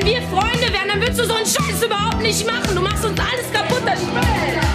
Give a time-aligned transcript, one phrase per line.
[0.00, 2.74] Wenn wir Freunde wären, dann würdest du so einen Scheiß überhaupt nicht machen.
[2.74, 3.82] Du machst uns alles kaputt.
[3.84, 4.00] Das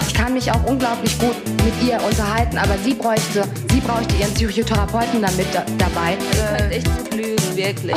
[0.06, 4.32] Ich kann mich auch unglaublich gut mit ihr unterhalten, aber sie bräuchte, sie bräuchte ihren
[4.34, 6.16] Psychotherapeuten dann mit da, dabei.
[6.56, 7.96] könnte echt gut lügen, wirklich.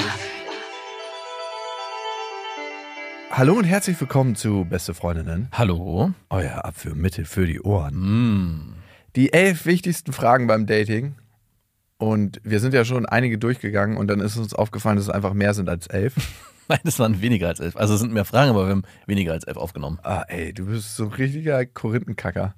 [3.30, 6.12] Hallo und herzlich willkommen zu Beste Freundinnen, Hallo.
[6.32, 7.94] euer Abführmittel für die Ohren.
[7.94, 8.74] Mm.
[9.16, 11.14] Die elf wichtigsten Fragen beim Dating.
[12.00, 15.34] Und wir sind ja schon einige durchgegangen und dann ist uns aufgefallen, dass es einfach
[15.34, 16.16] mehr sind als elf.
[16.70, 17.76] Nein, das waren weniger als elf.
[17.76, 20.00] Also es sind mehr Fragen, aber wir haben weniger als elf aufgenommen.
[20.02, 22.56] Ah, ey, du bist so ein richtiger Korinthenkacker.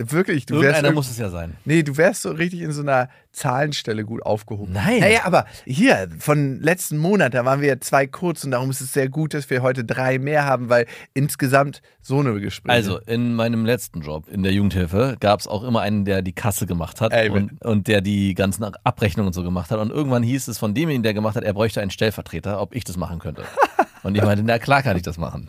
[0.00, 0.64] Wirklich, du wärst.
[0.64, 1.56] Irgendeiner irg- muss es ja sein.
[1.64, 4.72] Nee, du wärst so richtig in so einer Zahlenstelle gut aufgehoben.
[4.72, 5.00] Nein.
[5.00, 8.80] Naja, aber hier, von letzten Monat, da waren wir ja zwei kurz und darum ist
[8.80, 12.74] es sehr gut, dass wir heute drei mehr haben, weil insgesamt so eine Gespräche.
[12.74, 16.32] Also in meinem letzten Job in der Jugendhilfe gab es auch immer einen, der die
[16.32, 19.78] Kasse gemacht hat und, und der die ganzen Abrechnungen und so gemacht hat.
[19.80, 22.84] Und irgendwann hieß es von demjenigen, der gemacht hat, er bräuchte einen Stellvertreter, ob ich
[22.84, 23.42] das machen könnte.
[24.02, 25.48] Und ich meinte, na klar kann ich das machen.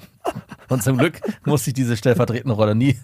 [0.69, 2.97] Und zum Glück musste ich diese stellvertretende Rolle nie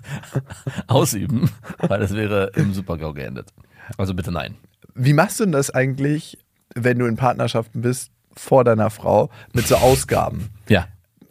[0.88, 3.54] ausüben, weil das wäre im Supergau geendet.
[3.98, 4.56] Also bitte nein.
[4.94, 6.38] Wie machst du denn das eigentlich,
[6.74, 10.50] wenn du in Partnerschaften bist, vor deiner Frau, mit so Ausgaben?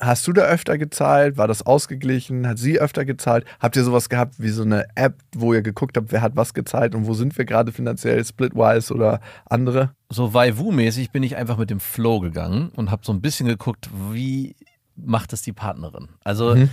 [0.00, 1.36] Hast du da öfter gezahlt?
[1.36, 2.46] War das ausgeglichen?
[2.46, 3.44] Hat sie öfter gezahlt?
[3.60, 6.52] Habt ihr sowas gehabt wie so eine App, wo ihr geguckt habt, wer hat was
[6.54, 9.90] gezahlt und wo sind wir gerade finanziell, Splitwise oder andere?
[10.10, 13.88] so Waiwu-mäßig bin ich einfach mit dem Flow gegangen und habe so ein bisschen geguckt,
[14.12, 14.54] wie
[14.96, 16.08] macht es die Partnerin.
[16.22, 16.70] Also Mhm.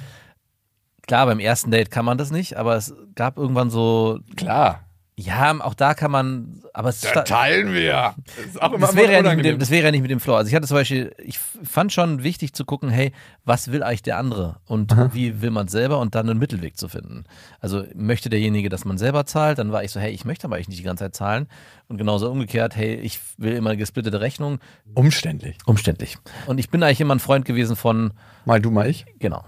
[1.08, 4.82] klar, beim ersten Date kann man das nicht, aber es gab irgendwann so, Klar.
[5.26, 8.16] Ja, auch da kann man, aber es sta- teilen wir.
[8.38, 10.20] Das ist auch das wäre, ja nicht mit dem, das wäre ja nicht mit dem
[10.20, 10.36] Flow.
[10.36, 13.12] Also ich hatte zum Beispiel, ich fand schon wichtig zu gucken, hey,
[13.46, 16.78] was will eigentlich der andere und wie will man es selber und dann einen Mittelweg
[16.78, 17.24] zu finden.
[17.59, 20.56] Also möchte derjenige, dass man selber zahlt, dann war ich so, hey, ich möchte aber
[20.56, 21.48] eigentlich nicht die ganze Zeit zahlen
[21.88, 24.59] und genauso umgekehrt, hey, ich will immer eine gesplittete Rechnung.
[24.94, 25.58] Umständlich.
[25.66, 26.18] Umständlich.
[26.48, 28.14] Und ich bin eigentlich immer ein Freund gewesen von,
[28.46, 29.06] Mal du, mal ich.
[29.20, 29.44] genau.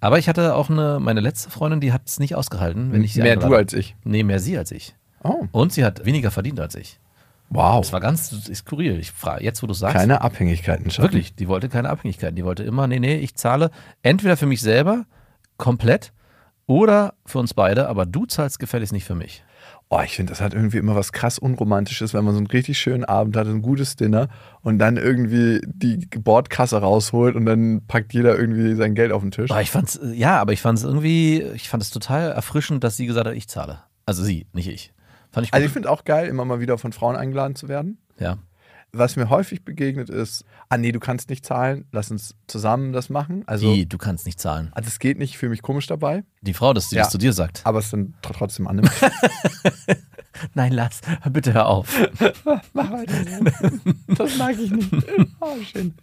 [0.00, 3.12] Aber ich hatte auch eine, meine letzte Freundin, die hat es nicht ausgehalten, wenn ich
[3.12, 3.96] sie Mehr du als ich.
[4.04, 4.94] Nee, mehr sie als ich.
[5.22, 6.98] Oh, Und sie hat weniger verdient als ich.
[7.50, 7.80] wow.
[7.82, 8.98] Das war ganz skurril.
[8.98, 9.96] Ich frage, jetzt wo du sagst.
[9.96, 11.04] Keine Abhängigkeiten schaffen.
[11.04, 12.36] Wirklich, die wollte keine Abhängigkeiten.
[12.36, 13.70] Die wollte immer, nee, nee, ich zahle
[14.02, 15.04] entweder für mich selber
[15.58, 16.12] komplett
[16.66, 19.42] oder für uns beide, aber du zahlst gefälligst nicht für mich.
[19.92, 22.78] Oh, ich finde, das hat irgendwie immer was krass Unromantisches, wenn man so einen richtig
[22.78, 24.28] schönen Abend hat, ein gutes Dinner
[24.62, 29.32] und dann irgendwie die Bordkasse rausholt und dann packt jeder irgendwie sein Geld auf den
[29.32, 29.50] Tisch.
[29.50, 32.84] Aber ich fand's, äh, ja, aber ich fand es irgendwie, ich fand es total erfrischend,
[32.84, 33.80] dass sie gesagt hat, ich zahle.
[34.06, 34.92] Also sie, nicht ich.
[35.32, 35.56] Fand ich gut.
[35.56, 37.98] Also ich finde auch geil, immer mal wieder von Frauen eingeladen zu werden.
[38.18, 38.38] ja.
[38.92, 43.08] Was mir häufig begegnet ist, ah nee, du kannst nicht zahlen, lass uns zusammen das
[43.08, 43.44] machen.
[43.46, 44.70] Also, Die, du kannst nicht zahlen.
[44.72, 47.02] also es geht nicht, ich fühle mich komisch dabei, Die Frau, dass sie Ja.
[47.02, 47.60] das zu dir sagt.
[47.64, 48.90] aber es dann tr- trotzdem annimmt.
[50.54, 51.00] Nein, lass,
[51.32, 51.88] bitte hör auf.
[52.72, 53.14] Mach weiter.
[54.08, 54.88] Das mag ich nicht.
[55.40, 55.94] Oh, schön.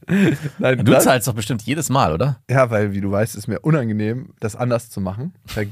[0.59, 2.39] Nein, Du das- zahlst doch bestimmt jedes Mal, oder?
[2.49, 5.33] Ja, weil, wie du weißt, ist mir unangenehm, das anders zu machen.
[5.55, 5.63] Da-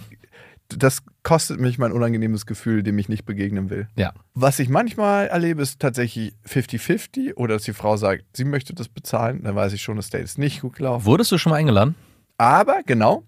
[0.69, 3.87] Das kostet mich mein unangenehmes Gefühl, dem ich nicht begegnen will.
[3.95, 4.13] Ja.
[4.33, 8.87] Was ich manchmal erlebe, ist tatsächlich 50-50 oder dass die Frau sagt, sie möchte das
[8.87, 11.05] bezahlen, dann weiß ich schon, das Date ist nicht gut gelaufen.
[11.05, 11.95] Wurdest du schon mal eingeladen?
[12.37, 13.23] Aber genau,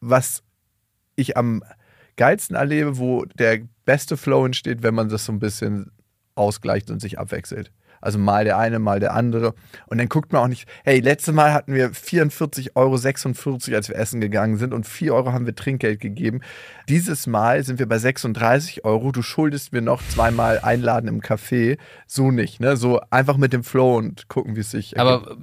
[0.00, 0.42] was
[1.14, 1.62] ich am
[2.16, 5.90] geilsten erlebe, wo der beste Flow entsteht, wenn man das so ein bisschen
[6.34, 7.72] ausgleicht und sich abwechselt.
[8.00, 9.54] Also mal der eine, mal der andere.
[9.86, 12.94] Und dann guckt man auch nicht, hey, letztes Mal hatten wir 44,46 Euro,
[13.76, 16.40] als wir essen gegangen sind und 4 Euro haben wir Trinkgeld gegeben.
[16.88, 19.12] Dieses Mal sind wir bei 36 Euro.
[19.12, 21.78] Du schuldest mir noch zweimal einladen im Café.
[22.06, 22.76] So nicht, ne?
[22.76, 24.98] So einfach mit dem Flow und gucken, wie es sich.
[24.98, 25.36] Aber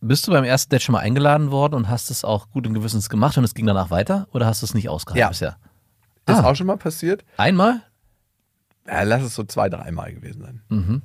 [0.00, 2.74] bist du beim ersten Date schon mal eingeladen worden und hast es auch gut und
[2.74, 4.28] gewissens gemacht und es ging danach weiter?
[4.32, 5.28] Oder hast du es nicht ausgehalten Ja.
[5.28, 5.56] bisher?
[6.26, 6.44] ist ah.
[6.44, 7.24] auch schon mal passiert.
[7.36, 7.82] Einmal?
[8.86, 10.62] Ja, lass es so zwei, dreimal gewesen sein.
[10.68, 11.02] Mhm.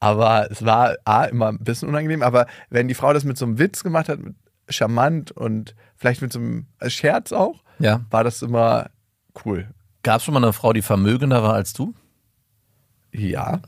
[0.00, 3.44] Aber es war A, immer ein bisschen unangenehm, aber wenn die Frau das mit so
[3.46, 4.34] einem Witz gemacht hat, mit
[4.68, 8.00] charmant und vielleicht mit so einem Scherz auch, Ja.
[8.10, 8.90] war das immer
[9.44, 9.68] cool.
[10.02, 11.94] Gab es schon mal eine Frau, die vermögender war als du?
[13.12, 13.60] Ja,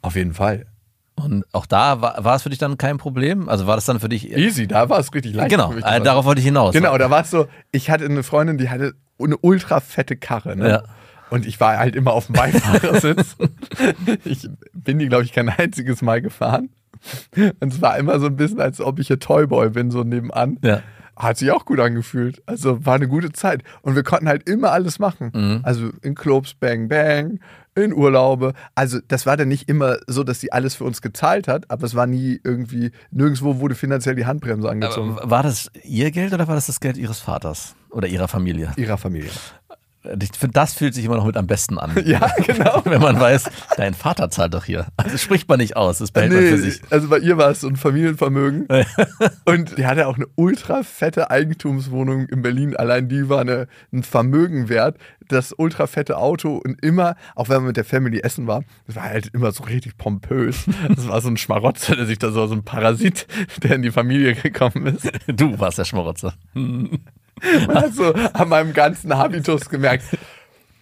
[0.00, 0.66] auf jeden Fall.
[1.14, 3.48] Und auch da war, war es für dich dann kein Problem?
[3.48, 4.32] Also war das dann für dich.
[4.36, 5.50] Easy, da war es richtig leicht.
[5.50, 6.72] genau, äh, darauf wollte ich hinaus.
[6.72, 10.56] Genau, da war es so, ich hatte eine Freundin, die hatte eine ultra fette Karre.
[10.56, 10.68] Ne?
[10.68, 10.82] Ja.
[11.32, 13.36] Und ich war halt immer auf dem Beifahrersitz.
[14.24, 16.68] ich bin die, glaube ich, kein einziges Mal gefahren.
[17.60, 20.58] Und es war immer so ein bisschen, als ob ich ein Toyboy bin, so nebenan.
[20.62, 20.82] Ja.
[21.16, 22.42] Hat sich auch gut angefühlt.
[22.44, 23.62] Also war eine gute Zeit.
[23.80, 25.30] Und wir konnten halt immer alles machen.
[25.34, 25.60] Mhm.
[25.62, 27.40] Also in Clubs, Bang Bang,
[27.74, 28.52] in Urlaube.
[28.74, 31.84] Also das war dann nicht immer so, dass sie alles für uns gezahlt hat, aber
[31.84, 35.18] es war nie irgendwie, nirgendwo wurde finanziell die Handbremse angezogen.
[35.18, 38.72] Aber war das ihr Geld oder war das das Geld ihres Vaters oder ihrer Familie?
[38.76, 39.30] ihrer Familie.
[40.04, 41.92] Ich finde, das fühlt sich immer noch mit am besten an.
[42.04, 42.82] Ja, genau.
[42.84, 44.86] Wenn man weiß, dein Vater zahlt doch hier.
[44.96, 46.80] Also spricht man nicht aus, das behält man für sich.
[46.90, 48.66] also bei ihr war es so ein Familienvermögen.
[49.44, 52.76] und die hatte auch eine ultra fette Eigentumswohnung in Berlin.
[52.76, 54.98] Allein die war eine, ein Vermögen wert.
[55.28, 58.96] Das ultra fette Auto und immer, auch wenn man mit der Family essen war, das
[58.96, 60.66] war halt immer so richtig pompös.
[60.88, 63.26] Das war so ein Schmarotzer, der sich da so, so ein Parasit,
[63.62, 65.10] der in die Familie gekommen ist.
[65.28, 66.34] Du warst der Schmarotzer.
[67.66, 70.04] Man hat so an meinem ganzen Habitus gemerkt,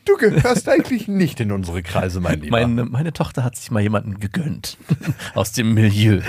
[0.05, 2.61] du gehörst eigentlich nicht in unsere Kreise, mein Lieber.
[2.61, 4.77] Meine, meine Tochter hat sich mal jemanden gegönnt.
[5.35, 6.21] Aus dem Milieu.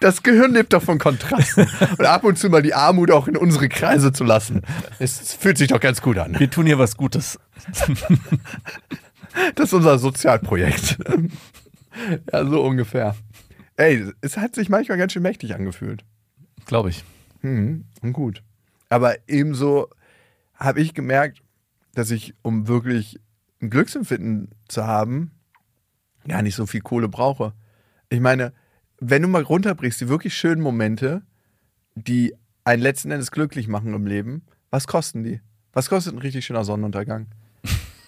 [0.00, 1.68] Das Gehirn lebt doch von Kontrasten.
[1.98, 4.62] Und ab und zu mal die Armut auch in unsere Kreise zu lassen.
[4.98, 6.38] Es fühlt sich doch ganz gut an.
[6.38, 7.38] Wir tun hier was Gutes.
[9.56, 10.98] Das ist unser Sozialprojekt.
[12.32, 13.14] Ja, so ungefähr.
[13.76, 16.04] Ey, es hat sich manchmal ganz schön mächtig angefühlt.
[16.66, 17.04] Glaube ich.
[17.42, 18.42] Und gut.
[18.88, 19.88] Aber ebenso
[20.54, 21.42] habe ich gemerkt,
[21.94, 23.20] dass ich, um wirklich
[23.60, 25.32] ein Glücksempfinden zu haben,
[26.26, 27.52] gar nicht so viel Kohle brauche.
[28.08, 28.52] Ich meine,
[28.98, 31.22] wenn du mal runterbrichst, die wirklich schönen Momente,
[31.94, 32.34] die
[32.64, 35.40] einen letzten Endes glücklich machen im Leben, was kosten die?
[35.72, 37.26] Was kostet ein richtig schöner Sonnenuntergang?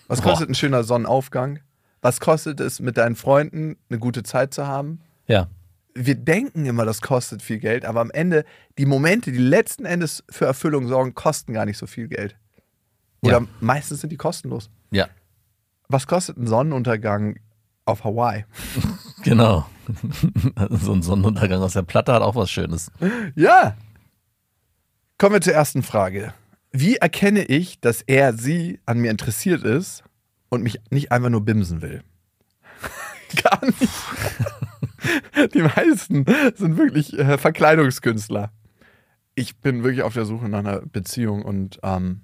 [0.09, 0.31] Was Boah.
[0.31, 1.61] kostet ein schöner Sonnenaufgang?
[2.01, 5.01] Was kostet es, mit deinen Freunden eine gute Zeit zu haben?
[5.27, 5.49] Ja.
[5.97, 8.45] Wir denken immer, das kostet viel Geld, aber am Ende,
[8.79, 12.37] die Momente, die letzten Endes für Erfüllung sorgen, kosten gar nicht so viel Geld.
[13.23, 13.47] Oder Ja.
[13.61, 14.71] meistens sind die kostenlos.
[14.91, 15.09] Ja.
[15.89, 17.39] Was kostet ein Sonnenuntergang
[17.85, 18.45] auf Hawaii?
[19.25, 19.67] Genau.
[20.71, 22.93] so ein Sonnenuntergang aus der Platte hat auch was Schönes.
[23.35, 23.77] Ja.
[25.19, 26.33] Kommen wir zur ersten Frage.
[26.71, 30.05] Wie erkenne ich, dass er, sie an mir interessiert ist
[30.49, 32.03] und mich nicht einfach nur bimsen will?
[33.43, 33.89] Gar nicht.
[35.55, 36.25] Die meisten
[36.55, 38.51] sind wirklich äh, Verkleidungskünstler.
[39.35, 42.23] Ich bin wirklich auf der Suche nach einer Beziehung und ähm,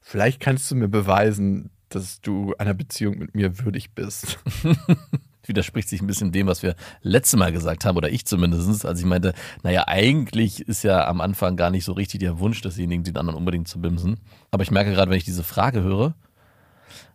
[0.00, 4.38] vielleicht kannst du mir beweisen, dass du einer Beziehung mit mir würdig bist.
[5.46, 8.98] Widerspricht sich ein bisschen dem, was wir letztes Mal gesagt haben, oder ich zumindest, als
[8.98, 9.32] ich meinte,
[9.62, 13.38] naja, eigentlich ist ja am Anfang gar nicht so richtig der Wunsch desjenigen, den anderen
[13.38, 14.18] unbedingt zu bimsen.
[14.50, 16.16] Aber ich merke gerade, wenn ich diese Frage höre,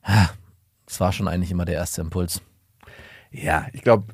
[0.04, 0.30] ah,
[0.86, 2.42] das war schon eigentlich immer der erste Impuls.
[3.32, 4.14] Ja, ich glaube,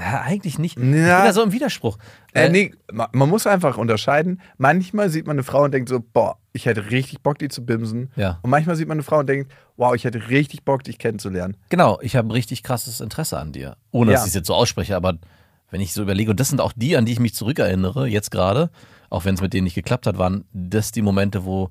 [0.00, 0.78] Ja, eigentlich nicht.
[0.78, 0.88] Ich Ja.
[0.88, 1.98] bin da so im Widerspruch.
[2.32, 4.40] Äh, nee, ma- man muss einfach unterscheiden.
[4.56, 7.64] Manchmal sieht man eine Frau und denkt so, boah, ich hätte richtig Bock, die zu
[7.66, 8.10] bimsen.
[8.16, 8.38] Ja.
[8.42, 11.56] Und manchmal sieht man eine Frau und denkt, wow, ich hätte richtig Bock, dich kennenzulernen.
[11.68, 13.76] Genau, ich habe ein richtig krasses Interesse an dir.
[13.90, 14.24] Ohne dass Ja.
[14.24, 15.18] ich es jetzt so ausspreche, aber
[15.70, 18.30] wenn ich so überlege, und das sind auch die, an die ich mich zurückerinnere, jetzt
[18.30, 18.70] gerade,
[19.10, 21.70] auch wenn es mit denen nicht geklappt hat, waren das die Momente, wo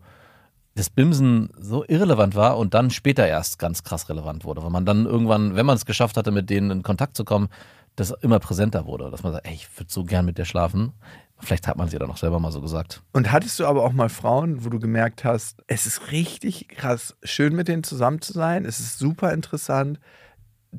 [0.76, 4.64] das Bimsen so irrelevant war und dann später erst ganz krass relevant wurde.
[4.64, 7.50] Weil man dann irgendwann, wenn man es geschafft hatte, mit denen in Kontakt zu kommen,
[8.00, 9.12] das immer präsenter wurde.
[9.12, 10.94] Dass man sagt, ey, ich würde so gern mit dir schlafen.
[11.42, 13.02] Vielleicht hat man sie dann auch selber mal so gesagt.
[13.14, 17.16] Und hattest du aber auch mal Frauen, wo du gemerkt hast, es ist richtig krass
[17.24, 18.66] schön, mit denen zusammen zu sein.
[18.66, 20.00] Es ist super interessant.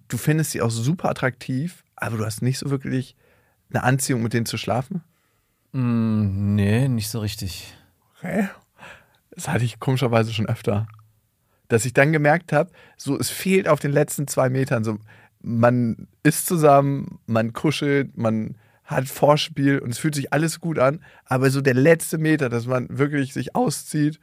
[0.09, 3.17] Du findest sie auch super attraktiv, aber du hast nicht so wirklich
[3.71, 5.03] eine Anziehung, mit denen zu schlafen?
[5.73, 7.75] Mm, nee, nicht so richtig.
[8.19, 8.49] Okay.
[9.31, 10.87] Das hatte ich komischerweise schon öfter.
[11.69, 14.85] Dass ich dann gemerkt habe, so es fehlt auf den letzten zwei Metern.
[14.85, 14.99] So,
[15.43, 21.03] man ist zusammen, man kuschelt, man hat Vorspiel und es fühlt sich alles gut an,
[21.25, 24.19] aber so der letzte Meter, dass man wirklich sich auszieht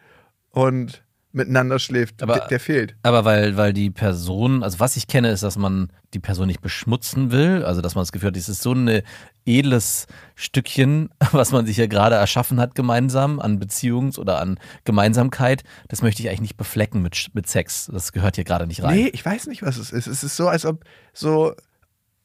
[0.51, 1.03] und
[1.37, 2.95] miteinander schläft, Aber- der, der fehlt.
[3.03, 6.61] Aber weil, weil die Person, also was ich kenne, ist, dass man die Person nicht
[6.61, 7.63] beschmutzen will.
[7.63, 9.01] Also, dass man das Gefühl hat, es ist so ein
[9.45, 15.63] edles Stückchen, was man sich ja gerade erschaffen hat gemeinsam an Beziehungs- oder an Gemeinsamkeit.
[15.87, 17.89] Das möchte ich eigentlich nicht beflecken mit, mit Sex.
[17.93, 18.95] Das gehört hier gerade nicht rein.
[18.95, 20.07] Nee, ich weiß nicht, was es ist.
[20.07, 21.53] Es ist so, als ob so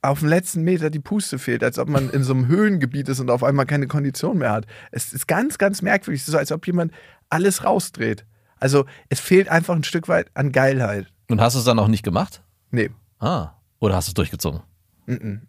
[0.02, 3.20] auf dem letzten Meter die Puste fehlt, als ob man in so einem Höhengebiet ist
[3.20, 4.66] und auf einmal keine Kondition mehr hat.
[4.90, 6.22] Es ist ganz, ganz merkwürdig.
[6.22, 6.92] Es ist so, als ob jemand
[7.30, 8.26] alles rausdreht.
[8.62, 11.08] Also es fehlt einfach ein Stück weit an Geilheit.
[11.28, 12.44] Und hast du es dann auch nicht gemacht?
[12.70, 12.90] Nee.
[13.18, 13.54] Ah.
[13.80, 14.60] Oder hast du es durchgezogen?
[15.06, 15.42] mhm.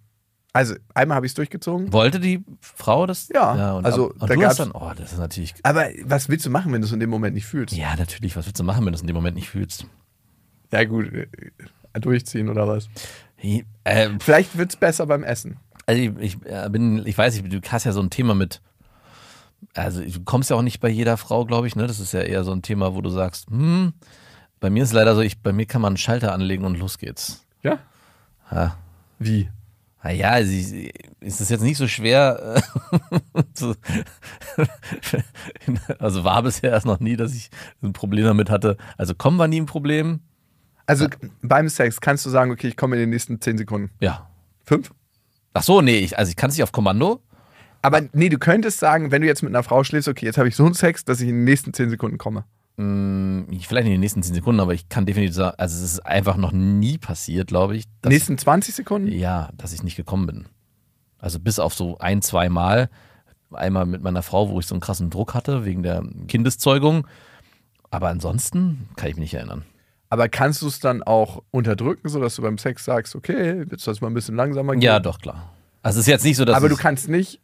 [0.55, 1.91] Also, einmal habe ich es durchgezogen.
[1.91, 3.27] Wollte die Frau das?
[3.33, 5.55] Ja, und, also, und da du hast dann, oh, das ist natürlich.
[5.63, 7.75] Aber was willst du machen, wenn du es in dem Moment nicht fühlst?
[7.75, 8.35] Ja, natürlich.
[8.35, 9.87] Was willst du machen, wenn du es in dem Moment nicht fühlst?
[10.71, 11.11] Ja, gut.
[11.11, 11.27] äh,
[11.99, 12.87] Durchziehen oder was?
[13.83, 15.57] Äh, Vielleicht wird es besser beim Essen.
[15.87, 18.61] Also ich, ich äh, bin, ich weiß nicht, du hast ja so ein Thema mit,
[19.73, 21.87] also du kommst ja auch nicht bei jeder Frau, glaube ich, ne?
[21.87, 23.93] Das ist ja eher so ein Thema, wo du sagst, hm,
[24.59, 26.77] bei mir ist es leider so, ich, bei mir kann man einen Schalter anlegen und
[26.77, 27.45] los geht's.
[27.63, 27.79] Ja?
[28.51, 28.77] Ja.
[29.19, 29.49] Wie?
[30.03, 32.61] Naja, ich- ist es jetzt nicht so schwer,
[33.35, 33.43] äh,
[35.99, 37.49] also war bisher erst noch nie, dass ich
[37.81, 38.77] ein Problem damit hatte.
[38.97, 40.19] Also kommen war nie ein Problem.
[40.85, 41.07] Also
[41.41, 43.89] beim Sex kannst du sagen, okay, ich komme in den nächsten 10 Sekunden.
[44.01, 44.29] Ja.
[44.65, 44.91] Fünf?
[45.53, 47.21] Ach so, nee, ich, also ich kann es nicht auf Kommando.
[47.83, 50.47] Aber nee, du könntest sagen, wenn du jetzt mit einer Frau schläfst, okay, jetzt habe
[50.47, 52.45] ich so einen Sex, dass ich in den nächsten 10 Sekunden komme.
[52.77, 55.99] Hm, Vielleicht in den nächsten 10 Sekunden, aber ich kann definitiv sagen, also es ist
[56.05, 57.85] einfach noch nie passiert, glaube ich.
[58.01, 59.09] dass- nächsten 20 Sekunden?
[59.11, 60.45] Ja, dass ich nicht gekommen bin.
[61.19, 62.89] Also bis auf so ein, zwei Mal.
[63.51, 67.05] Einmal mit meiner Frau, wo ich so einen krassen Druck hatte wegen der Kindeszeugung.
[67.91, 69.63] Aber ansonsten kann ich mich nicht erinnern.
[70.09, 73.93] Aber kannst du es dann auch unterdrücken, sodass du beim Sex sagst, okay, jetzt soll
[73.93, 74.81] es mal ein bisschen langsamer gehen?
[74.81, 75.53] Ja, doch, klar.
[75.83, 77.39] Also es ist jetzt nicht so, dass Aber du kannst nicht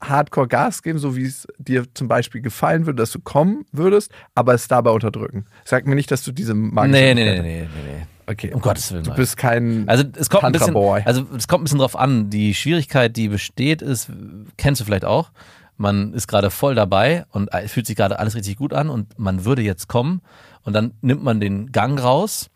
[0.00, 4.10] Hardcore Gas geben, so wie es dir zum Beispiel gefallen würde, dass du kommen würdest,
[4.34, 5.44] aber es dabei unterdrücken.
[5.64, 8.06] Sag mir nicht, dass du diese magische Nee, nee, nee, nee, nee, nee.
[8.26, 8.52] Okay.
[8.54, 9.02] Um Gottes Willen.
[9.02, 12.30] Du bist kein Also es kommt ein bisschen, also es kommt ein bisschen drauf an.
[12.30, 14.08] Die Schwierigkeit, die besteht, ist,
[14.56, 15.32] kennst du vielleicht auch.
[15.76, 19.44] Man ist gerade voll dabei und fühlt sich gerade alles richtig gut an und man
[19.44, 20.20] würde jetzt kommen
[20.62, 22.50] und dann nimmt man den Gang raus,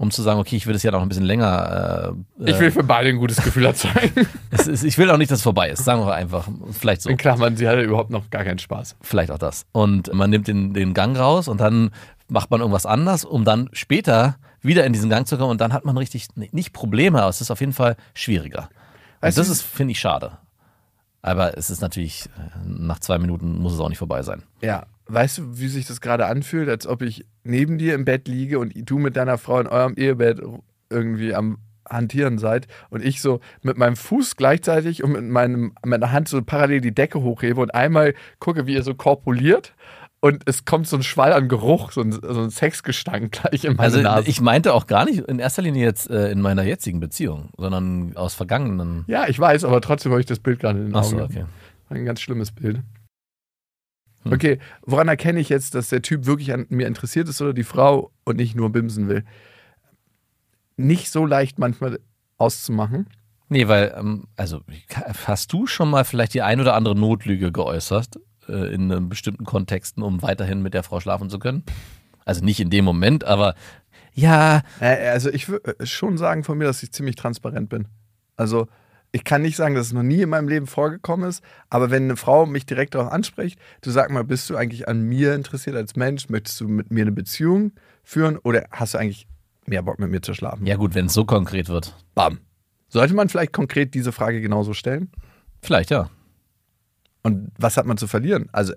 [0.00, 2.14] um zu sagen, okay, ich will es ja noch ein bisschen länger.
[2.38, 4.26] Äh, ich will für beide ein gutes Gefühl erzeugen.
[4.50, 5.84] ist, ich will auch nicht, dass es vorbei ist.
[5.84, 7.10] Sagen wir einfach, vielleicht so.
[7.10, 8.96] In Klammern, sie hatte überhaupt noch gar keinen Spaß.
[9.02, 9.66] Vielleicht auch das.
[9.72, 11.90] Und man nimmt den, den Gang raus und dann
[12.28, 15.74] macht man irgendwas anders, um dann später wieder in diesen Gang zu kommen und dann
[15.74, 18.70] hat man richtig, nicht Probleme, aber es ist auf jeden Fall schwieriger.
[19.20, 20.38] Und du, das ist, finde ich, schade.
[21.20, 24.44] Aber es ist natürlich, äh, nach zwei Minuten muss es auch nicht vorbei sein.
[24.62, 24.86] Ja.
[25.12, 28.58] Weißt du, wie sich das gerade anfühlt, als ob ich neben dir im Bett liege
[28.58, 30.40] und du mit deiner Frau in eurem Ehebett
[30.88, 36.12] irgendwie am Hantieren seid und ich so mit meinem Fuß gleichzeitig und mit meinem, meiner
[36.12, 39.74] Hand so parallel die Decke hochhebe und einmal gucke, wie ihr so korpuliert
[40.20, 43.72] und es kommt so ein Schwall an Geruch, so ein, so ein Sexgestank gleich in
[43.76, 44.28] meine Also Nase.
[44.28, 48.16] ich meinte auch gar nicht in erster Linie jetzt äh, in meiner jetzigen Beziehung, sondern
[48.16, 49.04] aus vergangenen.
[49.08, 51.20] ja, ich weiß, aber trotzdem habe ich das Bild gerade in den Augen.
[51.20, 51.44] okay.
[51.88, 52.80] Ein ganz schlimmes Bild.
[54.24, 54.32] Hm.
[54.32, 57.64] Okay, woran erkenne ich jetzt, dass der Typ wirklich an mir interessiert ist oder die
[57.64, 59.24] Frau und nicht nur bimsen will?
[60.76, 62.00] Nicht so leicht manchmal
[62.38, 63.06] auszumachen.
[63.48, 64.60] Nee, weil, ähm, also
[65.26, 69.44] hast du schon mal vielleicht die ein oder andere Notlüge geäußert äh, in ähm, bestimmten
[69.44, 71.64] Kontexten, um weiterhin mit der Frau schlafen zu können?
[72.24, 73.54] Also nicht in dem Moment, aber
[74.14, 77.88] ja, Äh, Also ich würde schon sagen von mir, dass ich ziemlich transparent bin.
[78.36, 78.68] Also
[79.12, 82.04] ich kann nicht sagen, dass es noch nie in meinem Leben vorgekommen ist, aber wenn
[82.04, 85.74] eine Frau mich direkt darauf anspricht, du sag mal, bist du eigentlich an mir interessiert
[85.76, 86.28] als Mensch?
[86.28, 87.72] Möchtest du mit mir eine Beziehung
[88.04, 89.26] führen oder hast du eigentlich
[89.66, 90.64] mehr Bock mit mir zu schlafen?
[90.66, 91.94] ja gut, wenn es so konkret wird.
[92.14, 92.38] Bam.
[92.88, 95.10] Sollte man vielleicht konkret diese Frage genauso stellen?
[95.62, 96.08] Vielleicht ja.
[97.22, 98.48] Und was hat man zu verlieren?
[98.52, 98.72] Also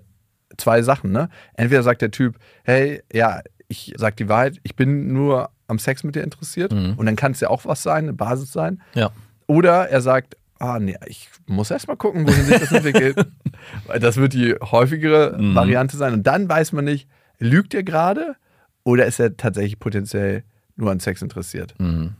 [0.56, 1.28] zwei Sachen, ne?
[1.54, 6.04] Entweder sagt der Typ, hey, ja, ich sag die Wahrheit, ich bin nur am Sex
[6.04, 6.94] mit dir interessiert Mhm.
[6.96, 8.82] und dann kann es ja auch was sein, eine Basis sein.
[8.94, 9.10] Ja.
[9.46, 13.16] Oder er sagt, ah nee, ich muss erst mal gucken, wohin sich das entwickelt.
[13.86, 15.54] Weil das wird die häufigere Mhm.
[15.54, 16.12] Variante sein.
[16.14, 17.08] Und dann weiß man nicht,
[17.38, 18.36] lügt er gerade
[18.84, 20.44] oder ist er tatsächlich potenziell
[20.76, 21.74] nur an Sex interessiert?
[21.78, 22.14] Mhm.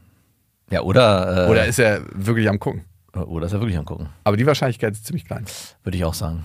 [0.70, 2.84] Ja, oder, äh, Oder ist er wirklich am Gucken?
[3.14, 4.08] oder ist er wirklich angucken?
[4.24, 5.44] Aber die Wahrscheinlichkeit ist ziemlich klein.
[5.84, 6.44] Würde ich auch sagen.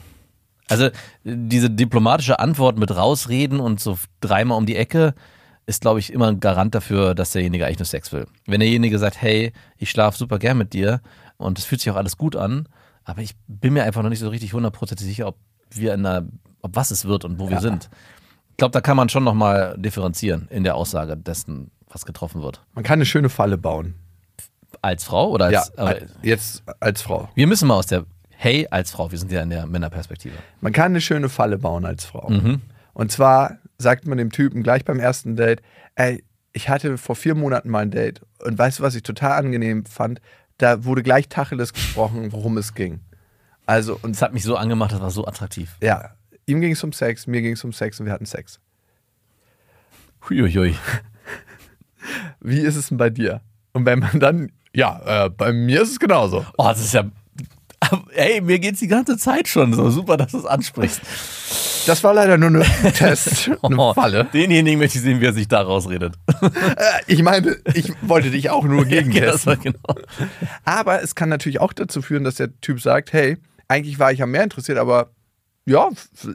[0.68, 0.90] Also
[1.24, 5.16] diese diplomatische Antwort mit rausreden und so dreimal um die Ecke
[5.70, 8.26] ist, glaube ich, immer ein Garant dafür, dass derjenige eigentlich nur Sex will.
[8.48, 11.02] Wenn derjenige sagt, hey, ich schlafe super gern mit dir
[11.38, 12.68] und es fühlt sich auch alles gut an,
[13.04, 15.38] aber ich bin mir einfach noch nicht so richtig hundertprozentig sicher, ob
[15.72, 16.28] wir in einer,
[16.62, 17.62] ob was es wird und wo wir Ja.
[17.62, 17.90] sind.
[18.52, 22.62] Ich glaube, da kann man schon nochmal differenzieren in der Aussage dessen, was getroffen wird.
[22.74, 23.96] Man kann eine schöne Falle bauen.
[24.82, 25.54] Als Frau oder als.
[25.54, 27.30] ja, aber jetzt als Frau.
[27.36, 28.06] wir müssen mal aus der
[28.42, 30.36] Hey als Frau, wir sind ja in der Männerperspektive.
[30.62, 32.30] Man kann eine schöne Falle bauen als Frau.
[32.30, 32.62] Mhm.
[32.94, 35.62] Und zwar sagt man dem Typen gleich beim ersten Date,
[35.96, 39.32] ey, ich hatte vor vier Monaten mal ein Date und weißt du, was ich total
[39.40, 40.22] angenehm fand?
[40.58, 43.00] Da wurde gleich Tacheles gesprochen, worum es ging.
[43.66, 45.76] Also, und Das hat mich so angemacht, das war so attraktiv.
[45.82, 46.12] ja,
[46.46, 48.60] ihm ging es um Sex, mir ging es um Sex und wir hatten Sex.
[50.28, 50.76] Huiuiui.
[52.42, 53.42] Wie ist es denn bei dir?
[53.74, 56.46] Und wenn man dann, ja, äh, bei mir ist es genauso.
[56.58, 57.04] Oh, das ist ja.
[58.14, 59.90] Ey, mir geht's die ganze Zeit schon so.
[59.90, 61.02] Super, dass du es ansprichst.
[61.88, 64.26] Das war leider nur ein Test, eine Oh, Falle.
[64.26, 66.16] Denjenigen möchte ich sehen, wie er sich da rausredet.
[66.42, 69.60] Äh, Ich meine, ich wollte dich auch nur Ja, das war gegentesten.
[69.64, 69.96] genau.
[70.66, 74.22] Aber es kann natürlich auch dazu führen, dass der Typ sagt, hey, eigentlich war ich
[74.22, 75.12] am mehr interessiert, aber
[75.66, 75.90] ja,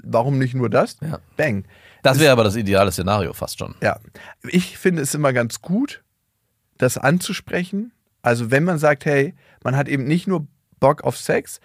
[0.04, 0.96] warum nicht nur das?
[1.00, 1.18] Ja.
[1.36, 1.64] Bang.
[2.02, 3.74] Das wäre aber das ideale Szenario fast schon.
[3.82, 3.98] Ja,
[4.44, 6.02] ich finde es immer ganz gut,
[6.78, 7.92] das anzusprechen.
[8.22, 10.46] Also wenn man sagt, hey, man hat eben nicht nur
[10.84, 11.60] Bock auf Sex,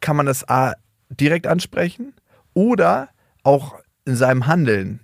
[0.00, 0.72] kann man das A
[1.10, 2.12] direkt ansprechen
[2.54, 3.08] oder
[3.44, 4.98] auch in seinem Handeln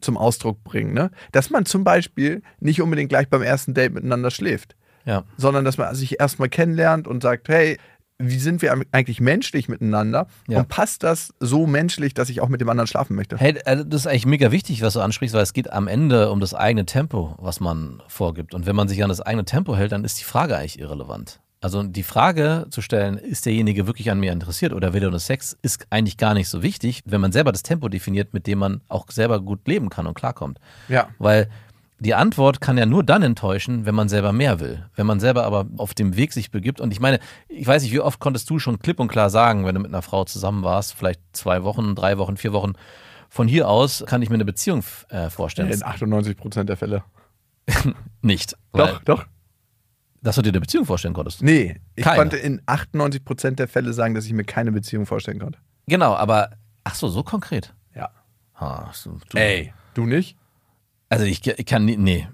[0.00, 0.94] zum Ausdruck bringen.
[0.94, 1.10] Ne?
[1.32, 5.24] Dass man zum Beispiel nicht unbedingt gleich beim ersten Date miteinander schläft, Ja.
[5.36, 7.76] sondern dass man sich erstmal kennenlernt und sagt, hey,
[8.18, 10.26] wie sind wir eigentlich menschlich miteinander?
[10.48, 10.60] Ja.
[10.60, 13.36] Und passt das so menschlich, dass ich auch mit dem anderen schlafen möchte?
[13.36, 16.30] Hey, äh, das ist eigentlich mega wichtig, was du ansprichst, weil es geht am Ende
[16.30, 18.54] um das eigene Tempo, was man vorgibt.
[18.54, 21.40] Und wenn man sich an das eigene Tempo hält, dann ist die Frage eigentlich irrelevant.
[21.60, 25.18] Also die Frage zu stellen, ist derjenige wirklich an mir interessiert oder will er nur
[25.18, 28.58] Sex, ist eigentlich gar nicht so wichtig, wenn man selber das Tempo definiert, mit dem
[28.58, 30.60] man auch selber gut leben kann und klarkommt.
[30.88, 31.08] Ja.
[31.18, 31.48] Weil
[32.00, 34.86] die Antwort kann ja nur dann enttäuschen, wenn man selber mehr will.
[34.94, 36.80] Wenn man selber aber auf dem Weg sich begibt.
[36.80, 39.66] Und ich meine, ich weiß nicht, wie oft konntest du schon klipp und klar sagen,
[39.66, 42.74] wenn du mit einer Frau zusammen warst, vielleicht zwei Wochen, drei Wochen, vier Wochen,
[43.28, 45.70] von hier aus kann ich mir eine Beziehung äh, vorstellen.
[45.70, 47.02] In 98 Prozent der Fälle.
[48.22, 48.56] Nicht.
[48.72, 49.26] Doch, doch.
[50.22, 51.42] Dass du dir eine Beziehung vorstellen konntest.
[51.42, 52.18] Nee, ich Keine.
[52.18, 55.58] konnte in 98 Prozent der Fälle sagen, dass ich mir keine Beziehung vorstellen konnte.
[55.86, 56.50] Genau, aber
[56.84, 57.72] ach so, so konkret.
[57.94, 58.10] Ja.
[58.54, 60.36] Ah, so, du, Ey, du nicht?
[61.08, 62.26] Also ich, ich kann nie, nee.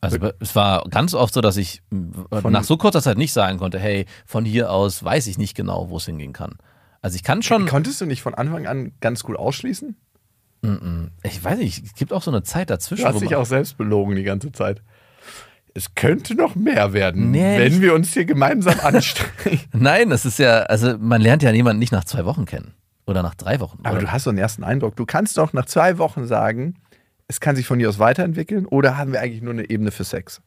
[0.00, 3.34] Also es war ganz oft so, dass ich äh, Von- nach so kurzer Zeit nicht
[3.34, 6.56] sagen konnte, hey, von hier aus weiß ich nicht genau, wo es hingehen kann.
[7.02, 9.96] Also ich kann schon, Konntest du nicht von Anfang an ganz gut ausschließen?
[11.22, 13.02] ich weiß nicht, es gibt auch so eine Zeit dazwischen.
[13.02, 14.82] Du hast dich auch selbst belogen die ganze Zeit.
[15.74, 19.60] Es könnte noch mehr werden, Nee, wenn wir uns hier gemeinsam anstrengen.
[19.72, 22.74] Nein, das ist ja, also man lernt ja jemanden nicht nach zwei Wochen kennen.
[23.06, 23.78] Oder nach drei Wochen.
[23.82, 24.06] Aber oder?
[24.06, 24.96] du hast so einen ersten Eindruck.
[24.96, 26.74] Du kannst doch nach zwei Wochen sagen,
[27.28, 30.04] es kann sich von hier aus weiterentwickeln oder haben wir eigentlich nur eine Ebene für
[30.04, 30.40] Sex?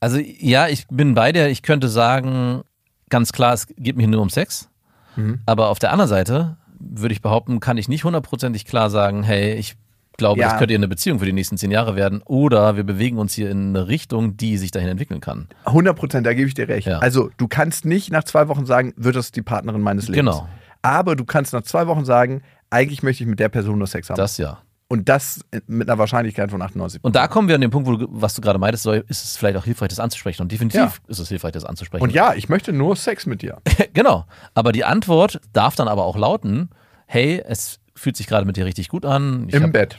[0.00, 1.48] Also ja, ich bin bei dir.
[1.48, 2.62] Ich könnte sagen,
[3.10, 4.68] ganz klar, es geht mir nur um Sex.
[5.16, 5.40] Mhm.
[5.46, 9.54] Aber auf der anderen Seite würde ich behaupten, kann ich nicht hundertprozentig klar sagen, hey,
[9.54, 9.76] ich
[10.16, 10.48] glaube, Ja.
[10.50, 12.22] das könnte eine Beziehung für die nächsten zehn Jahre werden.
[12.24, 15.48] Oder wir bewegen uns hier in eine Richtung, die sich dahin entwickeln kann.
[15.64, 16.86] 100 Prozent, da gebe ich dir recht.
[16.86, 16.98] Ja.
[16.98, 20.34] Also du kannst nicht nach zwei Wochen sagen, wird das die Partnerin meines Lebens.
[20.36, 20.48] Genau.
[20.82, 24.10] Aber du kannst nach zwei Wochen sagen, eigentlich möchte ich mit der Person nur Sex
[24.10, 24.16] haben.
[24.16, 24.58] Das ja.
[24.86, 27.96] Und das mit einer Wahrscheinlichkeit von 98% Und da kommen wir an den Punkt, wo
[27.96, 30.42] du, was du gerade meintest, ist es vielleicht auch hilfreich, das anzusprechen.
[30.42, 30.92] Und definitiv Ja.
[31.08, 32.02] ist es hilfreich, das anzusprechen.
[32.04, 33.58] Und ja, ich möchte nur Sex mit dir.
[33.94, 34.26] genau.
[34.52, 36.68] Aber die Antwort darf dann aber auch lauten,
[37.06, 39.46] hey, es fühlt sich gerade mit dir richtig gut an.
[39.48, 39.98] Ich Im hab- Bett.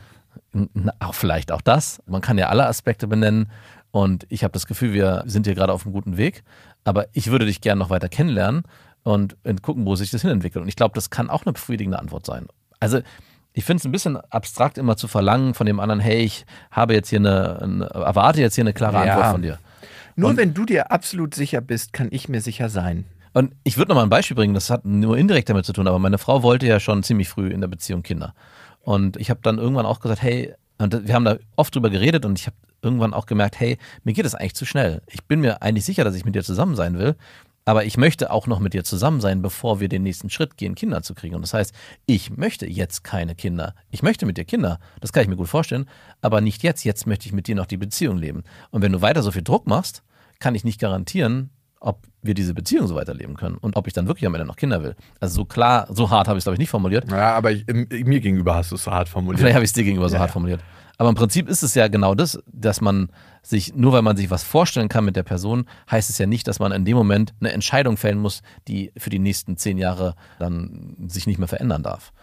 [1.00, 2.02] Auch vielleicht auch das.
[2.06, 3.52] Man kann ja alle Aspekte benennen.
[3.92, 6.44] Und ich habe das Gefühl, wir sind hier gerade auf einem guten Weg.
[6.84, 8.64] Aber ich würde dich gerne noch weiter kennenlernen
[9.04, 10.62] und und gucken, wo sich das hinentwickelt.
[10.62, 12.48] Und ich glaube, das kann auch eine befriedigende Antwort sein.
[12.80, 13.00] Also
[13.54, 16.94] ich finde es ein bisschen abstrakt, immer zu verlangen von dem anderen, hey, ich habe
[16.94, 19.14] jetzt hier eine, eine erwarte jetzt hier eine klare Ja.
[19.14, 19.60] Antwort von dir.
[20.18, 23.06] Nur wenn du dir absolut sicher bist, kann ich mir sicher sein.
[23.34, 25.88] Und ich würde noch mal ein Beispiel bringen, das hat nur indirekt damit zu tun,
[25.88, 28.34] aber meine Frau wollte ja schon ziemlich früh in der Beziehung Kinder.
[28.86, 32.24] Und ich habe dann irgendwann auch gesagt, hey, und wir haben da oft drüber geredet
[32.24, 35.02] und ich habe irgendwann auch gemerkt, hey, mir geht es eigentlich zu schnell.
[35.08, 37.16] Ich bin mir eigentlich sicher, dass ich mit dir zusammen sein will,
[37.66, 40.76] aber ich möchte auch noch mit dir zusammen sein, bevor wir den nächsten Schritt gehen,
[40.76, 41.34] Kinder zu kriegen.
[41.34, 41.74] Und das heißt,
[42.06, 43.74] ich möchte jetzt keine Kinder.
[43.90, 45.90] Ich möchte mit dir Kinder, das kann ich mir gut vorstellen,
[46.22, 46.84] aber nicht jetzt.
[46.84, 48.44] Jetzt möchte ich mit dir noch die Beziehung leben.
[48.70, 50.04] Und wenn du weiter so viel Druck machst,
[50.38, 54.08] kann ich nicht garantieren, ob wir diese Beziehung so weiterleben können und ob ich dann
[54.08, 54.96] wirklich am Ende noch Kinder will.
[55.20, 57.10] Also so klar, so hart habe ich es, glaube ich, nicht formuliert.
[57.12, 59.40] Ja, aber ich, mir gegenüber hast du es so hart formuliert.
[59.40, 60.62] Vielleicht habe ich es dir gegenüber so Ja, hart formuliert.
[60.98, 63.10] Aber im Prinzip ist es ja genau das, dass man
[63.42, 66.48] sich, nur weil man sich was vorstellen kann mit der Person, heißt es ja nicht,
[66.48, 70.16] dass man in dem Moment eine Entscheidung fällen muss, die für die nächsten zehn Jahre
[70.40, 72.14] dann sich nicht mehr verändern darf.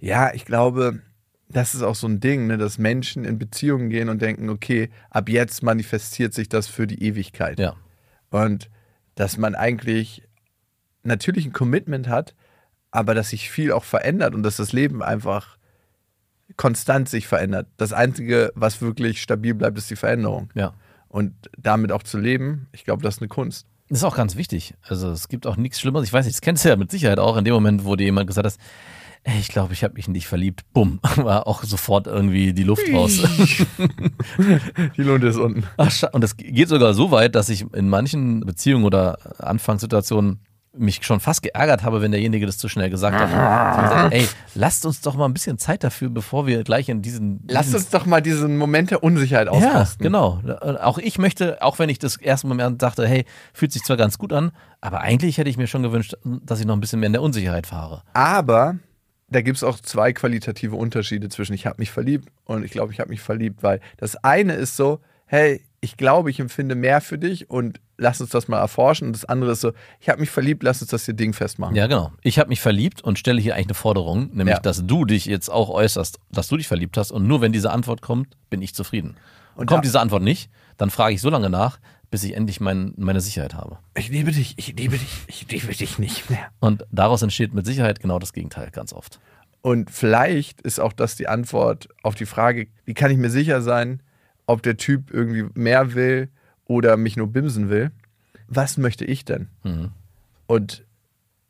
[0.00, 1.00] Ja, ich glaube,
[1.48, 4.90] das ist auch so ein Ding, ne, dass Menschen in Beziehungen gehen und denken, okay,
[5.10, 7.58] ab jetzt manifestiert sich das für die Ewigkeit.
[7.58, 7.74] Ja.
[8.30, 8.70] Und
[9.14, 10.22] dass man eigentlich
[11.02, 12.34] natürlich ein Commitment hat,
[12.90, 15.56] aber dass sich viel auch verändert und dass das Leben einfach
[16.56, 17.68] konstant sich verändert.
[17.76, 20.50] Das Einzige, was wirklich stabil bleibt, ist die Veränderung.
[20.54, 20.74] Ja.
[21.08, 23.66] Und damit auch zu leben, ich glaube, das ist eine Kunst.
[23.88, 24.74] Das ist auch ganz wichtig.
[24.82, 26.06] Also es gibt auch nichts Schlimmeres.
[26.06, 28.04] Ich weiß nicht, das kennst du ja mit Sicherheit auch in dem Moment, wo dir
[28.04, 28.56] jemand gesagt hat,
[29.24, 30.62] ich glaube, ich habe mich in dich verliebt.
[30.72, 33.18] Bumm, war auch sofort irgendwie die Luft raus.
[34.96, 35.64] Die Lunte ist unten.
[35.76, 40.40] Ach, und es geht sogar so weit, dass ich in manchen Beziehungen oder Anfangssituationen
[40.72, 43.28] mich schon fast geärgert habe, wenn derjenige das zu schnell gesagt hat.
[43.28, 47.44] Gesagt, ey, lasst uns doch mal ein bisschen Zeit dafür, bevor wir gleich in diesen.
[47.48, 50.02] Lass diesen uns doch mal diesen Moment der Unsicherheit ja, auskosten.
[50.04, 50.40] genau.
[50.80, 54.16] Auch ich möchte, auch wenn ich das erste Mal dachte, hey, fühlt sich zwar ganz
[54.16, 57.08] gut an, aber eigentlich hätte ich mir schon gewünscht, dass ich noch ein bisschen mehr
[57.08, 58.02] in der Unsicherheit fahre.
[58.12, 58.76] Aber
[59.30, 62.92] da gibt es auch zwei qualitative Unterschiede zwischen ich habe mich verliebt und ich glaube,
[62.92, 67.00] ich habe mich verliebt, weil das eine ist so, hey, ich glaube, ich empfinde mehr
[67.00, 69.06] für dich und lass uns das mal erforschen.
[69.06, 71.74] Und das andere ist so, ich habe mich verliebt, lass uns das hier Ding festmachen.
[71.74, 72.12] Ja, genau.
[72.22, 74.60] Ich habe mich verliebt und stelle hier eigentlich eine Forderung, nämlich, Ja.
[74.60, 77.70] dass du dich jetzt auch äußerst, dass du dich verliebt hast und nur wenn diese
[77.70, 79.16] Antwort kommt, bin ich zufrieden.
[79.54, 81.78] Und kommt da- diese Antwort nicht, dann frage ich so lange nach,
[82.10, 83.78] bis ich endlich mein, meine Sicherheit habe.
[83.94, 86.50] Ich liebe dich, ich liebe dich, ich liebe dich nicht mehr.
[86.58, 89.20] Und daraus entsteht mit Sicherheit genau das Gegenteil ganz oft.
[89.62, 93.62] Und vielleicht ist auch das die Antwort auf die Frage, wie kann ich mir sicher
[93.62, 94.02] sein,
[94.46, 96.28] ob der Typ irgendwie mehr will
[96.64, 97.92] oder mich nur bimsen will.
[98.48, 99.48] Was möchte ich denn?
[99.62, 99.92] Mhm.
[100.46, 100.84] Und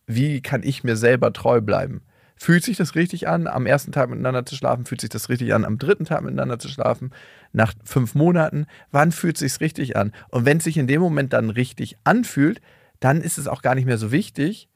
[0.07, 2.03] wie kann ich mir selber treu bleiben?
[2.43, 4.87] Fühlt sich das richtig an, am ersten Tag miteinander zu schlafen?
[4.87, 7.11] Fühlt sich das richtig an, am dritten Tag miteinander zu schlafen?
[7.53, 8.65] Nach fünf Monaten?
[8.91, 10.13] Wann fühlt sich richtig an?
[10.31, 12.63] Und wenn es sich in dem Moment dann richtig anfühlt,
[12.99, 14.71] dann ist es auch gar nicht mehr so wichtig,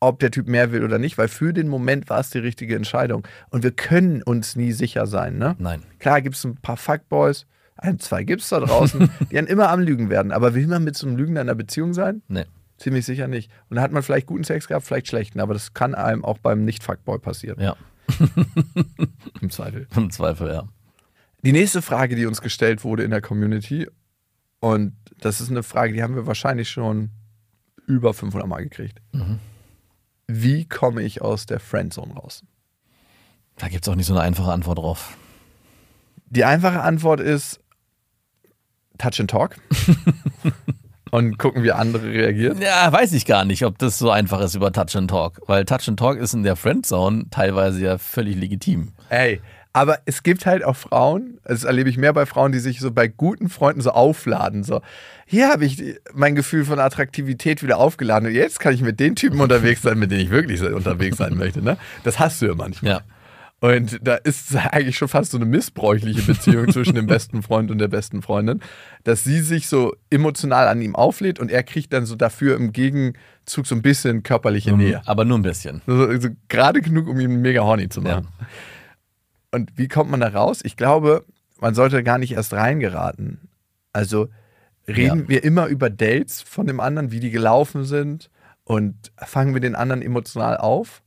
[0.00, 2.76] ob der Typ mehr will oder nicht, weil für den Moment war es die richtige
[2.76, 3.26] Entscheidung.
[3.48, 5.38] Und wir können uns nie sicher sein.
[5.38, 5.56] Ne?
[5.58, 5.84] Nein.
[6.00, 9.70] Klar gibt es ein paar Fuckboys, ein, zwei gibt es da draußen, die dann immer
[9.70, 10.30] am Lügen werden.
[10.30, 12.20] Aber will man mit so einem Lügner in einer Beziehung sein?
[12.28, 12.44] Nee.
[12.78, 13.50] Ziemlich sicher nicht.
[13.68, 16.38] Und da hat man vielleicht guten Sex gehabt, vielleicht schlechten, aber das kann einem auch
[16.38, 17.60] beim Nicht-Fuckboy passieren.
[17.60, 17.76] Ja,
[19.40, 19.86] Im Zweifel.
[19.94, 20.68] im Zweifel, ja.
[21.44, 23.88] Die nächste Frage, die uns gestellt wurde in der Community,
[24.60, 27.10] und das ist eine Frage, die haben wir wahrscheinlich schon
[27.86, 29.00] über 500 Mal gekriegt.
[30.26, 32.44] Wie komme ich aus der Friendzone raus?
[33.56, 35.16] Da gibt es auch nicht so eine einfache Antwort drauf.
[36.26, 37.60] Die einfache Antwort ist
[38.98, 39.56] Touch and Talk.
[41.10, 42.60] und gucken, wie andere reagieren.
[42.60, 45.40] Ja, weiß ich gar nicht, ob das so einfach ist über Touch and Talk.
[45.46, 48.92] Weil Touch and Talk ist in der Friendzone teilweise ja völlig legitim.
[49.08, 49.40] Ey,
[49.72, 52.90] aber es gibt halt auch Frauen, das erlebe ich mehr bei Frauen, die sich so
[52.90, 54.64] bei guten Freunden so aufladen.
[54.64, 54.80] So,
[55.24, 55.82] hier habe ich
[56.14, 59.98] mein Gefühl von Attraktivität wieder aufgeladen und jetzt kann ich mit den Typen unterwegs sein,
[59.98, 61.62] mit denen ich wirklich unterwegs sein möchte.
[61.62, 61.76] Ne?
[62.02, 62.92] Das hast du ja manchmal.
[62.92, 63.00] Ja.
[63.60, 67.70] Und da ist es eigentlich schon fast so eine missbräuchliche Beziehung zwischen dem besten Freund
[67.72, 68.60] und der besten Freundin,
[69.02, 72.72] dass sie sich so emotional an ihm auflädt und er kriegt dann so dafür im
[72.72, 75.02] Gegenzug so ein bisschen körperliche Nähe.
[75.06, 75.82] Aber nur ein bisschen.
[75.88, 78.28] So, so gerade genug, um ihn mega horny zu machen.
[79.50, 80.60] Und wie kommt man da raus?
[80.62, 81.24] Ich glaube,
[81.60, 83.48] man sollte gar nicht erst reingeraten.
[83.92, 84.28] Also
[84.86, 85.28] reden Ja.
[85.28, 88.30] wir immer über Dates von dem anderen, wie die gelaufen sind
[88.62, 91.02] und fangen wir den anderen emotional auf.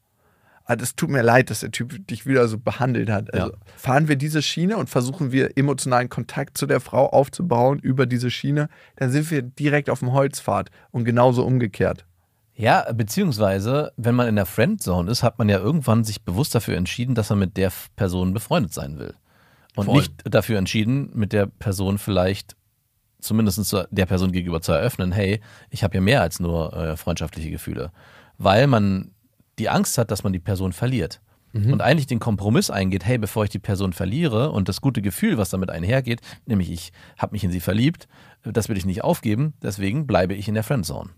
[0.71, 3.33] Ah, das tut mir leid, dass der Typ dich wieder so behandelt hat.
[3.33, 3.57] Also Ja.
[3.75, 8.31] fahren wir diese Schiene und versuchen wir emotionalen Kontakt zu der Frau aufzubauen über diese
[8.31, 12.05] Schiene, dann sind wir direkt auf dem Holzpfad und genauso umgekehrt.
[12.53, 16.77] Ja, beziehungsweise, wenn man in der Friendzone ist, hat man ja irgendwann sich bewusst dafür
[16.77, 19.13] entschieden, dass man mit der Person befreundet sein will.
[19.75, 19.95] Und Voll.
[19.97, 22.55] nicht dafür entschieden, mit der Person vielleicht
[23.19, 26.95] zumindest zu- der Person gegenüber zu eröffnen, hey, ich habe ja mehr als nur äh,
[26.97, 27.91] freundschaftliche Gefühle.
[28.37, 29.11] Weil man
[29.61, 31.21] die Angst hat, dass man die Person verliert.
[31.53, 35.37] Und eigentlich den Kompromiss eingeht, hey, bevor ich die Person verliere und das gute Gefühl,
[35.37, 38.07] was damit einhergeht, nämlich ich habe mich in sie verliebt,
[38.43, 41.09] das will ich nicht aufgeben, deswegen bleibe ich in der Friendzone.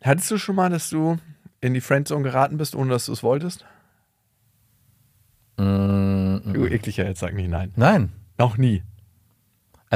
[0.00, 1.16] Hattest du schon mal, dass du
[1.60, 3.66] in die Friendzone geraten bist, ohne dass du es wolltest?
[5.56, 7.72] Du ekliger jetzt sag nicht nein.
[7.74, 8.12] Nein.
[8.38, 8.84] Noch nie.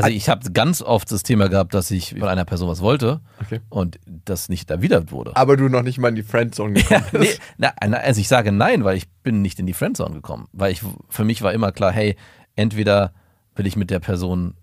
[0.05, 3.21] Also ich habe ganz oft das Thema gehabt, dass ich von einer Person was wollte
[3.41, 3.61] Okay.
[3.69, 5.37] und das nicht erwidert wurde.
[5.37, 7.41] Aber du noch nicht mal in die Friendzone gekommen nee, bist.
[7.59, 10.49] na, na, also ich sage nein, weil ich bin nicht in die Friendzone gekommen.
[10.53, 12.17] Weil ich, für mich war immer klar, hey,
[12.57, 13.13] entweder
[13.55, 14.55] will ich mit der Person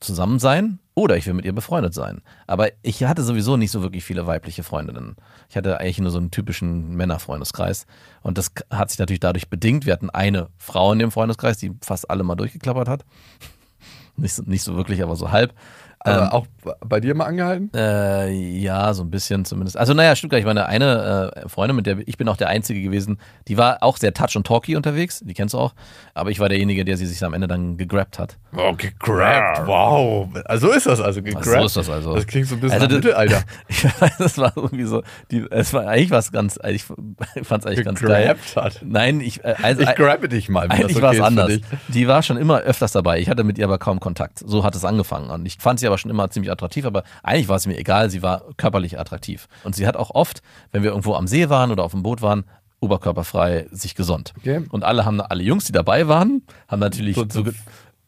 [0.00, 2.20] zusammen sein oder ich will mit ihr befreundet sein.
[2.46, 5.16] Aber ich hatte sowieso nicht so wirklich viele weibliche Freundinnen.
[5.48, 7.86] Ich hatte eigentlich nur so einen typischen Männerfreundeskreis.
[8.22, 9.86] Und das hat sich natürlich dadurch bedingt.
[9.86, 13.04] Wir hatten eine Frau in dem Freundeskreis, die fast alle mal durchgeklappert hat.
[14.16, 15.54] Nicht so, nicht so wirklich, aber so halb.
[16.06, 16.46] Aber Ähm, auch
[16.86, 17.70] bei dir mal angehalten?
[17.74, 19.76] äh, ja, so ein bisschen zumindest.
[19.76, 20.46] Also naja, stimmt gar nicht.
[20.46, 23.96] Meine eine äh, Freundin, mit der ich bin auch der Einzige gewesen, die war auch
[23.96, 25.74] sehr touch und talky unterwegs, die kennst du auch.
[26.14, 28.36] Aber ich war derjenige, der sie sich am Ende dann gegrabt hat.
[28.56, 29.66] Oh, gegrabt.
[29.66, 30.28] Wow.
[30.44, 31.44] Also so ist das also, gegrabt.
[31.44, 32.14] so ist das also.
[32.14, 33.42] Das klingt so ein bisschen Also das- Mittelalter.
[33.68, 37.66] Ich weiß, das war irgendwie so, die, es war eigentlich was ganz, ich fand es
[37.66, 38.22] eigentlich ganz geil.
[38.34, 38.80] Gegrabt hat.
[38.84, 40.62] Nein, ich, äh, also, Ich grabbe dich mal.
[40.62, 41.52] wenn das Eigentlich okay war es anders.
[41.88, 43.18] Die war schon immer öfters dabei.
[43.20, 44.38] Ich hatte mit ihr aber kaum Kontakt.
[44.44, 45.30] So hat es angefangen.
[45.30, 48.10] Und ich fand sie aber schon immer ziemlich attraktiv, aber eigentlich war es mir egal.
[48.10, 49.48] Sie war körperlich attraktiv.
[49.64, 52.22] Und sie hat auch oft, wenn wir irgendwo am See waren oder auf dem Boot
[52.22, 52.44] waren,
[52.80, 54.32] oberkörperfrei sich gesonnt.
[54.38, 54.62] Okay.
[54.70, 57.44] Und alle haben, alle Jungs, die dabei waren, haben natürlich So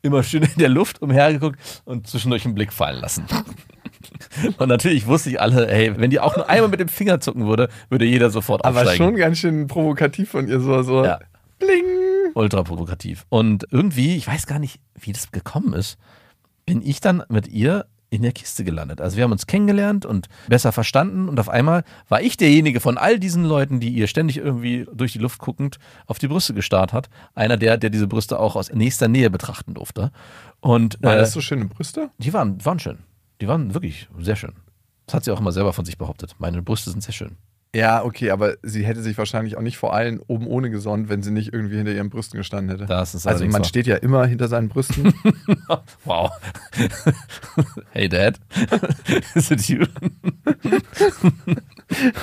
[0.02, 3.24] immer schön in der Luft umhergeguckt und zwischendurch einen Blick fallen lassen.
[4.58, 7.46] Und natürlich wusste ich alle, hey, wenn die auch nur einmal mit dem Finger zucken
[7.46, 8.96] würde, würde jeder sofort Aber aufsteigen.
[9.04, 11.18] schon ganz schön provokativ von ihr, so, so Ja.
[11.58, 11.84] bling.
[12.34, 13.24] ultra provokativ.
[13.28, 15.98] Und irgendwie, ich weiß gar nicht, wie das gekommen ist,
[16.68, 19.00] bin ich dann mit ihr in der Kiste gelandet.
[19.00, 22.98] Also wir haben uns kennengelernt und besser verstanden und auf einmal war ich derjenige von
[22.98, 26.92] all diesen Leuten, die ihr ständig irgendwie durch die Luft guckend auf die Brüste gestarrt
[26.92, 30.10] hat, einer der, der diese Brüste auch aus nächster Nähe betrachten durfte.
[30.60, 32.10] Und Waren äh, das so schöne Brüste?
[32.18, 32.98] die waren, waren schön.
[33.40, 34.52] Die waren wirklich sehr schön.
[35.06, 36.34] Das hat sie auch immer selber von sich behauptet.
[36.38, 37.36] Meine Brüste sind sehr schön.
[37.74, 41.22] Ja, okay, aber sie hätte sich wahrscheinlich auch nicht vor allen oben ohne gesonnt, wenn
[41.22, 42.86] sie nicht irgendwie hinter ihren Brüsten gestanden hätte.
[42.86, 43.64] Das ist also man wahr.
[43.64, 45.12] steht ja immer hinter seinen Brüsten.
[46.04, 46.30] Wow.
[47.90, 48.38] hey Dad.
[49.34, 49.84] Is it you?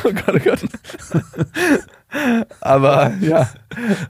[0.04, 0.66] oh Gott, oh Gott.
[2.62, 3.50] Aber ja,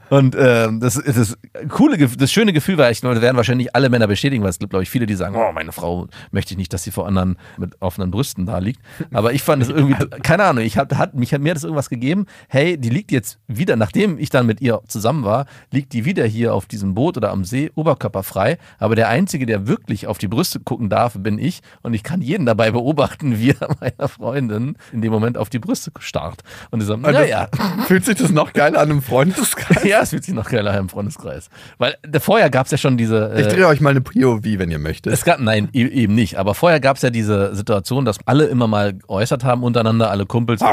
[0.09, 1.37] Und ähm, das, das
[1.69, 4.71] coole, das schöne Gefühl war, ich da werden wahrscheinlich alle Männer bestätigen, weil es gibt,
[4.71, 7.37] glaube ich, viele, die sagen, oh, meine Frau möchte ich nicht, dass sie vor anderen
[7.57, 8.81] mit offenen Brüsten da liegt.
[9.13, 11.89] Aber ich fand es irgendwie, keine Ahnung, ich hab, hat, mich hat mir das irgendwas
[11.89, 16.05] gegeben, hey, die liegt jetzt wieder, nachdem ich dann mit ihr zusammen war, liegt die
[16.05, 18.57] wieder hier auf diesem Boot oder am See, oberkörperfrei.
[18.79, 21.61] Aber der Einzige, der wirklich auf die Brüste gucken darf, bin ich.
[21.81, 25.59] Und ich kann jeden dabei beobachten, wie er meiner Freundin in dem Moment auf die
[25.59, 26.41] Brüste starrt.
[26.71, 27.47] Und die sagen, Also, naja.
[27.95, 29.83] Fühlt sich das noch geiler an im Freundeskreis?
[29.85, 31.49] Ja, es fühlt sich noch geiler an im Freundeskreis.
[31.77, 33.31] Weil äh, vorher gab es ja schon diese.
[33.37, 35.13] Ich Äh, drehe euch mal eine POV, wenn ihr möchtet.
[35.13, 36.37] es gab, nein, e- eben nicht.
[36.37, 40.25] Aber vorher gab es ja diese Situation, dass alle immer mal geäußert haben untereinander, alle
[40.25, 40.61] Kumpels.
[40.61, 40.65] oh,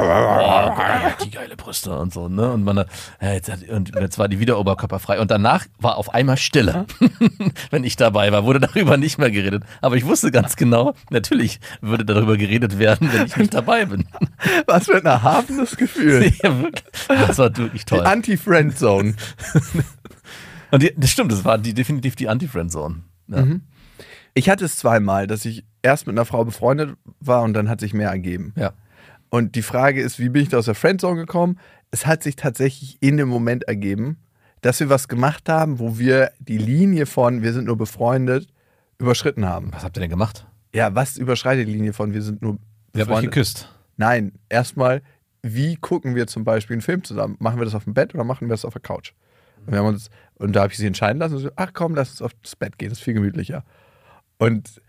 [1.25, 2.51] die geile Brüste und so, ne?
[2.51, 5.21] Und man, äh, jetzt, und jetzt war die wieder oberkörperfrei.
[5.21, 6.87] Und danach war auf einmal Stille.
[7.71, 9.63] Wenn ich dabei war, wurde darüber nicht mehr geredet.
[9.81, 14.07] Aber ich wusste ganz genau, natürlich würde darüber geredet werden, wenn ich nicht dabei bin.
[14.67, 16.33] Was für ein erhabenes Gefühl.
[16.43, 16.51] ja.
[17.15, 18.07] Das war wirklich Die toll.
[18.07, 19.15] Anti-Friend-Zone.
[20.71, 23.03] Und die, das stimmt, das war die, definitiv die Anti-Friend-Zone.
[23.29, 23.47] Ja.
[24.35, 27.81] Ich hatte es zweimal, dass ich erst mit einer Frau befreundet war und dann hat
[27.81, 28.53] sich mehr ergeben.
[28.57, 28.73] ja.
[29.31, 31.59] Und die Frage ist, wie bin ich da aus der Friendzone gekommen?
[31.91, 34.19] Es hat sich tatsächlich in dem Moment ergeben,
[34.61, 38.49] dass wir was gemacht haben, wo wir die Linie von wir sind nur befreundet
[38.99, 39.71] überschritten haben.
[39.73, 40.47] Was habt ihr denn gemacht?
[40.75, 43.33] Ja, was überschreitet die Linie von wir sind nur Wir haben euch befreundet?
[43.33, 43.69] geküsst.
[43.97, 45.01] Nein, erstmal,
[45.43, 47.37] wie gucken wir zum Beispiel einen Film zusammen?
[47.41, 49.13] Machen wir das auf dem Bett oder machen wir das auf der Couch?
[49.67, 51.35] Und, wir haben uns, und da habe ich sie entscheiden lassen.
[51.37, 53.65] Und so, ach komm, lass uns aufs Bett gehen, das ist viel gemütlicher.
[54.39, 54.81] Und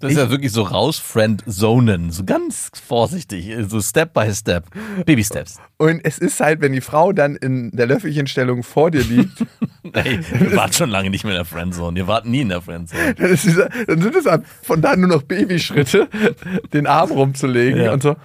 [0.00, 2.10] Das ist Ich- ja wirklich so raus Friend-Zonen.
[2.10, 3.50] So ganz vorsichtig.
[3.68, 4.64] So Step by Step.
[5.06, 5.58] Baby-Steps.
[5.78, 9.46] Und es ist halt, wenn die Frau dann in der Löffelchenstellung vor dir liegt,
[9.92, 11.98] Ey, ihr wart schon lange nicht mehr in der Friendzone.
[11.98, 13.14] Ihr wart nie in der Friendzone.
[13.14, 16.08] dann, dieser, dann sind es ab- von da nur noch Babyschritte,
[16.72, 17.92] den Arm rumzulegen Ja.
[17.92, 18.16] und so.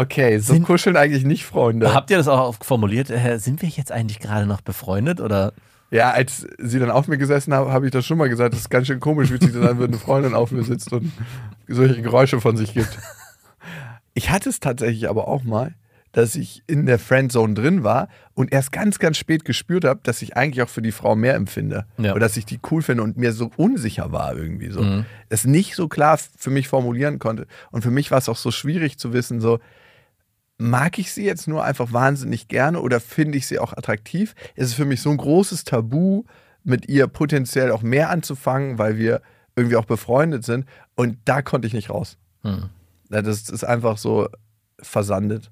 [0.00, 1.92] Okay, so Sind- kuscheln eigentlich nicht Freunde.
[1.92, 3.10] Habt ihr das auch formuliert?
[3.10, 5.20] Äh, sind wir jetzt eigentlich gerade noch befreundet?
[5.20, 5.52] Oder?
[5.90, 8.54] Ja, als sie dann auf mir gesessen haben, habe ich das schon mal gesagt.
[8.54, 10.90] Das ist ganz schön komisch, wie sich das an, wenn eine Freundin auf mir sitzt
[10.94, 11.12] und
[11.68, 12.98] solche Geräusche von sich gibt.
[14.14, 15.74] Ich hatte es tatsächlich aber auch mal,
[16.12, 20.22] dass ich in der Friendzone drin war und erst ganz, ganz spät gespürt habe, dass
[20.22, 21.84] ich eigentlich auch für die Frau mehr empfinde.
[21.98, 22.12] Ja.
[22.12, 24.80] Oder dass ich die cool finde und mir so unsicher war irgendwie so.
[24.80, 25.04] Mhm.
[25.28, 27.46] Es nicht so klar für mich formulieren konnte.
[27.70, 29.60] Und für mich war es auch so schwierig zu wissen, so,
[30.60, 34.34] mag ich sie jetzt nur einfach wahnsinnig gerne oder finde ich sie auch attraktiv?
[34.54, 36.24] Es ist für mich so ein großes Tabu,
[36.62, 39.22] mit ihr potenziell auch mehr anzufangen, weil wir
[39.56, 40.66] irgendwie auch befreundet sind.
[40.94, 42.18] Und da konnte ich nicht raus.
[42.42, 42.68] Hm.
[43.08, 44.28] Das ist einfach so
[44.80, 45.50] versandet.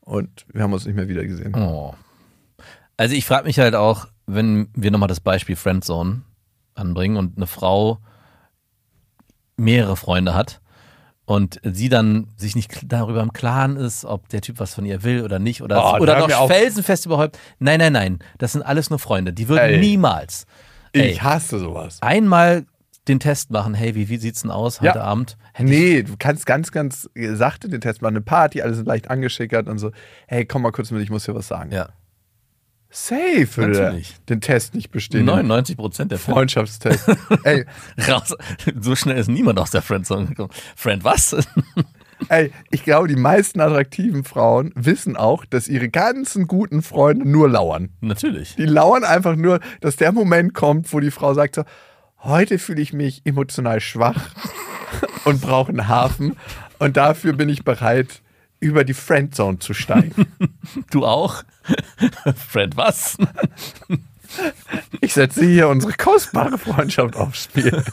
[0.00, 1.54] Und wir haben uns nicht mehr wieder gesehen.
[1.54, 1.94] Oh.
[2.96, 6.22] Also ich frage mich halt auch, wenn wir nochmal das Beispiel Friendzone
[6.74, 7.98] anbringen und eine Frau
[9.56, 10.60] mehrere Freunde hat
[11.30, 15.04] und sie dann sich nicht darüber im Klaren ist, ob der Typ was von ihr
[15.04, 17.38] will oder nicht oder, Oh, oder noch felsenfest überhaupt.
[17.60, 19.32] Nein, nein, nein, das sind alles nur Freunde.
[19.32, 19.78] Die würden Ey.
[19.78, 20.44] niemals
[20.92, 21.98] ey, Ich hasse sowas.
[22.00, 22.64] einmal
[23.06, 23.74] den Test machen.
[23.74, 25.04] Hey, wie, wie sieht's denn aus heute Ja.
[25.04, 25.36] Abend?
[25.52, 28.14] Hätte ich- Nee, du kannst ganz, ganz sachte den Test machen.
[28.16, 29.92] Eine Party, alle sind leicht angeschickert und so.
[30.26, 31.70] Hey, komm mal kurz mit, ich muss dir was sagen.
[31.70, 31.90] Ja,
[32.90, 34.16] Safe Natürlich.
[34.28, 35.24] den Test nicht bestehen.
[35.24, 36.34] 99 Prozent der Fälle.
[36.34, 37.08] Freundschaftstest.
[37.44, 37.64] Ey,
[38.08, 38.34] Raus.
[38.80, 40.50] So schnell ist niemand aus der Friendzone gekommen.
[40.74, 41.36] Friend, was?
[42.28, 47.48] ey, ich glaube, die meisten attraktiven Frauen wissen auch, dass ihre ganzen guten Freunde nur
[47.48, 47.90] lauern.
[48.00, 48.56] Natürlich.
[48.56, 51.64] Die lauern einfach nur, dass der Moment kommt, wo die Frau sagt so,
[52.18, 54.34] heute fühle ich mich emotional schwach
[55.24, 56.36] und brauche einen Hafen
[56.80, 58.22] und dafür bin ich bereit,
[58.60, 60.26] über die Friendzone zu steigen.
[60.90, 61.42] Du auch?
[62.48, 63.16] Friend, was?
[65.00, 67.82] Ich setze hier unsere kostbare Freundschaft aufs Spiel.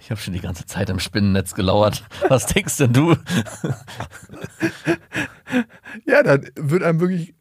[0.00, 2.02] Ich habe schon die ganze Zeit im Spinnennetz gelauert.
[2.28, 3.14] Was denkst denn du?
[6.06, 7.34] Ja, dann wird einem wirklich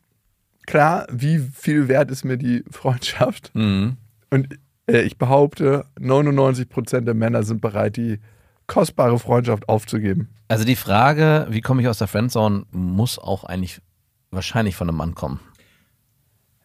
[0.66, 3.52] klar, wie viel wert ist mir die Freundschaft.
[3.56, 3.96] Mhm.
[4.32, 8.20] Und äh, ich behaupte, 99% der Männer sind bereit, die
[8.68, 10.30] kostbare Freundschaft aufzugeben.
[10.50, 13.82] Also die Frage, wie komme ich aus der Friendzone, muss auch eigentlich
[14.32, 15.40] wahrscheinlich von einem Mann kommen.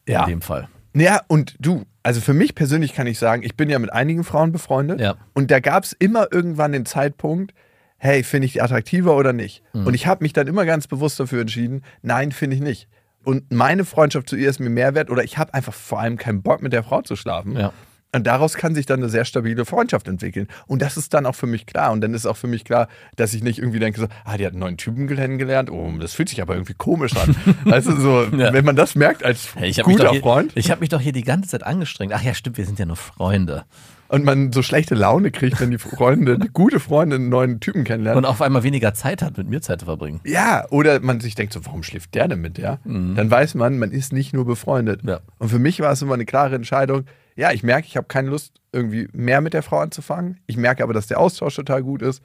[0.04, 0.68] In dem Fall.
[0.94, 4.24] Ja, und du, Also für mich persönlich kann ich sagen, ich bin ja mit einigen
[4.24, 5.14] Frauen befreundet Ja.
[5.32, 7.54] und da gab es immer irgendwann den Zeitpunkt,
[7.98, 9.62] hey, finde ich die attraktiver oder nicht?
[9.72, 9.86] Mhm.
[9.86, 12.88] Und ich habe mich dann immer ganz bewusst dafür entschieden, nein, finde ich nicht.
[13.24, 16.16] Und meine Freundschaft zu ihr ist mir mehr wert oder ich habe einfach vor allem
[16.18, 17.56] keinen Bock mit der Frau zu schlafen.
[17.56, 17.72] Ja.
[18.14, 20.46] Und daraus kann sich dann eine sehr stabile Freundschaft entwickeln.
[20.66, 21.92] Und das ist dann auch für mich klar.
[21.92, 24.44] Und dann ist auch für mich klar, dass ich nicht irgendwie denke, so, ah, die
[24.44, 25.70] hat einen neuen Typen kennengelernt.
[25.70, 27.34] Oh, das fühlt sich aber irgendwie komisch an.
[27.64, 28.52] weißt du, so, Ja.
[28.52, 31.12] wenn man das merkt als Hey, habe guter hier- Freund ich hab mich doch hier
[31.12, 32.12] die ganze Zeit angestrengt.
[32.14, 33.64] Ach ja, stimmt, wir sind ja nur Freunde.
[34.08, 37.82] und man so schlechte Laune kriegt, wenn die Freunde, die gute Freunde einen neuen Typen
[37.84, 38.22] kennenlernen.
[38.22, 40.20] Und auf einmal weniger Zeit hat, mit mir Zeit zu verbringen.
[40.24, 42.78] ja, oder man sich denkt so, warum schläft der denn mit der?
[42.84, 45.02] Dann weiß man, man ist nicht nur befreundet.
[45.02, 45.08] Mhm.
[45.08, 45.20] Ja.
[45.38, 47.04] Und für mich war es immer eine klare Entscheidung.
[47.36, 50.40] Ja, ich merke, ich habe keine Lust, irgendwie mehr mit der Frau anzufangen.
[50.46, 52.22] Ich merke aber, dass der Austausch total gut ist.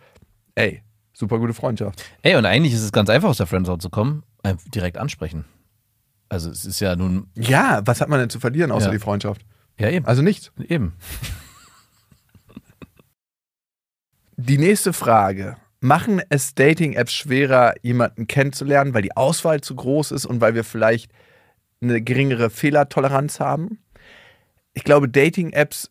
[0.56, 0.82] Ey,
[1.14, 2.04] super gute Freundschaft.
[2.22, 4.24] Ey, und eigentlich ist es ganz einfach, aus der Friendzone zu kommen.
[4.44, 5.46] Einfach direkt ansprechen.
[6.30, 8.92] Also es ist ja nun, Ja, was hat man denn zu verlieren außer Ja.
[8.92, 9.46] die Freundschaft?
[9.80, 10.52] ja eben, Also nichts.
[10.68, 10.94] eben.
[14.38, 15.58] Die nächste Frage.
[15.80, 20.64] Machen es Dating-Apps schwerer, jemanden kennenzulernen, weil die Auswahl zu groß ist und weil wir
[20.64, 21.12] vielleicht
[21.82, 23.80] eine geringere Fehlertoleranz haben?
[24.78, 25.90] Ich glaube, Dating-Apps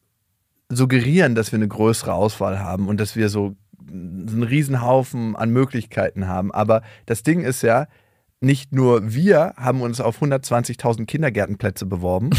[0.68, 6.28] suggerieren, dass wir eine größere Auswahl haben und dass wir so einen Riesenhaufen an Möglichkeiten
[6.28, 6.52] haben.
[6.52, 7.88] Aber das Ding ist ja,
[8.40, 12.30] nicht nur wir haben uns auf 120.000 Kindergärtenplätze beworben,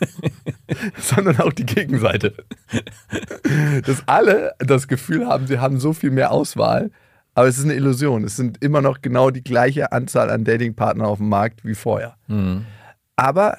[0.98, 2.32] sondern auch die Gegenseite.
[3.84, 6.90] Dass alle das Gefühl haben, sie haben so viel mehr Auswahl,
[7.34, 8.24] aber es ist eine Illusion.
[8.24, 12.16] Es sind immer noch genau die gleiche Anzahl an Datingpartnern auf dem Markt wie vorher.
[12.28, 12.64] Mhm.
[13.16, 13.58] Aber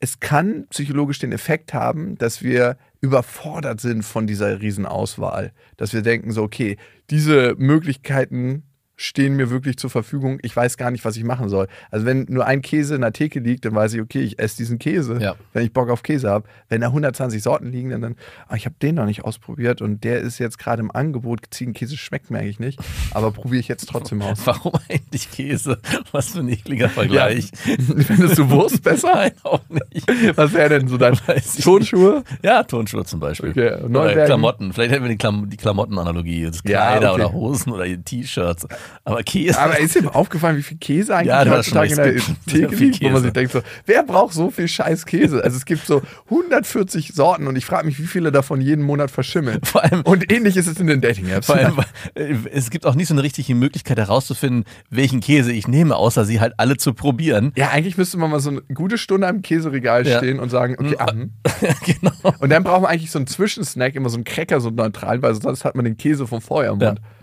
[0.00, 5.52] es kann psychologisch den Effekt haben, dass wir überfordert sind von dieser Riesenauswahl.
[5.76, 6.78] Dass wir denken so, okay,
[7.10, 8.62] diese Möglichkeiten
[9.02, 10.38] stehen mir wirklich zur Verfügung.
[10.42, 11.68] Ich weiß gar nicht, was ich machen soll.
[11.90, 14.58] Also wenn nur ein Käse in der Theke liegt, dann weiß ich, okay, ich esse
[14.58, 15.36] diesen Käse, Ja.
[15.54, 16.46] wenn ich Bock auf Käse habe.
[16.68, 18.16] Wenn da 120 Sorten liegen, dann, dann
[18.48, 21.40] ah, ich habe den noch nicht ausprobiert und der ist jetzt gerade im Angebot.
[21.50, 22.78] Ziegenkäse schmeckt mir eigentlich nicht,
[23.12, 24.40] aber probiere ich jetzt trotzdem aus.
[24.44, 25.78] Warum eigentlich Käse?
[26.12, 27.50] Was für ein ekliger Vergleich.
[28.06, 29.14] Findest du Wurst besser?
[29.14, 30.06] Nein, auch nicht.
[30.36, 31.18] Was wäre denn so dein
[31.62, 32.22] Tonschuhe?
[32.42, 33.50] Ja, Tonschuhe zum Beispiel.
[33.50, 34.26] Okay, oder?
[34.26, 34.72] Klamotten.
[34.74, 36.44] Vielleicht hätten wir die, Klam die Klamottenanalogie.
[36.44, 37.22] Das Ja, Kleider okay.
[37.22, 38.66] oder Hosen oder T-Shirts.
[39.04, 39.58] Aber Käse.
[39.58, 42.14] Aber ist dir aufgefallen, wie viel Käse eigentlich Ja, heutzutage in der
[42.46, 45.42] Theke liegt, wo man sich denkt so, wer braucht so viel scheiß Käse?
[45.42, 49.10] Also es gibt so 140 Sorten und ich frage mich, wie viele davon jeden Monat
[49.10, 49.60] verschimmeln.
[49.64, 51.46] Vor allem- und ähnlich ist es in den Dating-Apps.
[51.46, 51.78] Vor allem,
[52.14, 56.24] äh, es gibt auch nicht so eine richtige Möglichkeit herauszufinden, welchen Käse ich nehme, außer
[56.24, 57.52] sie halt alle zu probieren.
[57.56, 60.18] Ja, eigentlich müsste man mal so eine gute Stunde am Käseregal Ja.
[60.18, 61.32] stehen und sagen, okay, ah, hm.
[61.86, 62.34] genau.
[62.38, 65.34] Und dann braucht man eigentlich so einen Zwischensnack, immer so einen Cracker, so neutral, weil
[65.34, 66.78] sonst hat man den Käse von vorher im.
[66.78, 66.98] Mund.
[66.98, 67.19] Ja.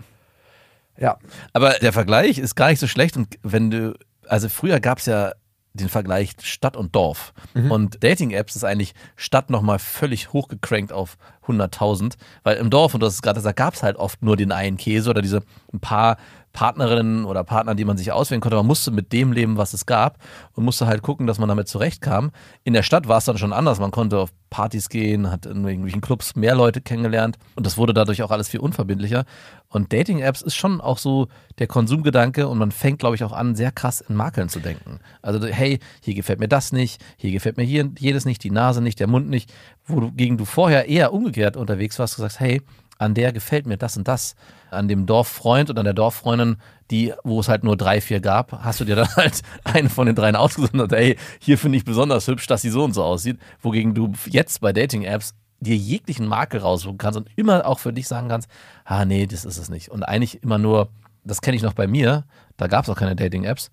[1.52, 3.16] Aber der Vergleich ist gar nicht so schlecht.
[3.16, 3.94] Und wenn du,
[4.26, 5.32] also früher gab es ja
[5.74, 7.32] den Vergleich Stadt und Dorf.
[7.70, 12.14] Und Dating-Apps ist eigentlich Stadt nochmal völlig hochgecrankt auf 100.000.
[12.42, 14.76] Weil im Dorf, und das ist gerade, da gab es halt oft nur den einen
[14.76, 16.16] Käse oder diese ein paar
[16.52, 18.56] Partnerinnen oder Partner, die man sich auswählen konnte.
[18.56, 20.18] Man musste mit dem leben, was es gab
[20.54, 22.30] und musste halt gucken, dass man damit zurechtkam.
[22.64, 23.78] In der Stadt war es dann schon anders.
[23.78, 27.92] Man konnte auf Partys gehen, hat in irgendwelchen Clubs mehr Leute kennengelernt und das wurde
[27.92, 29.24] dadurch auch alles viel unverbindlicher.
[29.68, 33.54] Und Dating-Apps ist schon auch so der Konsumgedanke und man fängt, glaube ich, auch an,
[33.54, 35.00] sehr krass in Makeln zu denken.
[35.20, 38.80] Also, hey, hier gefällt mir das nicht, hier gefällt mir hier jedes nicht, die Nase
[38.80, 39.52] nicht, der Mund nicht,
[39.86, 42.62] wogegen du vorher eher umgekehrt unterwegs warst, du sagst, hey,
[42.98, 44.34] an der gefällt mir das und das.
[44.70, 46.56] An dem Dorffreund und an der Dorffreundin,
[46.90, 50.06] die, wo es halt nur drei, vier gab, hast du dir dann halt eine von
[50.06, 53.02] den dreien ausgesucht und hey, hier finde ich besonders hübsch, dass sie so und so
[53.04, 53.38] aussieht.
[53.62, 58.06] Wogegen du jetzt bei Dating-Apps dir jeglichen Makel raussuchen kannst und immer auch für dich
[58.06, 58.48] sagen kannst,
[58.84, 59.88] ah nee, das ist es nicht.
[59.90, 60.88] Und eigentlich immer nur,
[61.24, 62.24] das kenne ich noch bei mir,
[62.56, 63.70] da gab es auch keine Dating-Apps,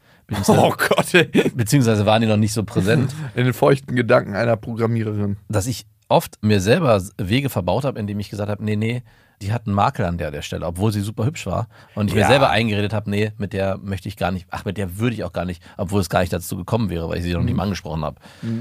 [0.48, 1.52] Oh Gott, ey.
[1.54, 3.14] beziehungsweise waren die noch nicht so präsent.
[3.36, 5.38] In den feuchten Gedanken einer Programmiererin.
[5.50, 9.04] dass ich oft mir selber Wege verbaut habe, indem ich gesagt habe, nee, nee,
[9.46, 11.68] die hat einen Makel an der, der Stelle, obwohl sie super hübsch war.
[11.96, 12.22] Und ich Ja.
[12.24, 15.16] mir selber eingeredet habe, nee, mit der möchte ich gar nicht, ach, mit der würde
[15.16, 17.40] ich auch gar nicht, obwohl es gar nicht dazu gekommen wäre, weil ich sie noch
[17.40, 17.46] Mhm.
[17.46, 18.18] nicht mal angesprochen habe.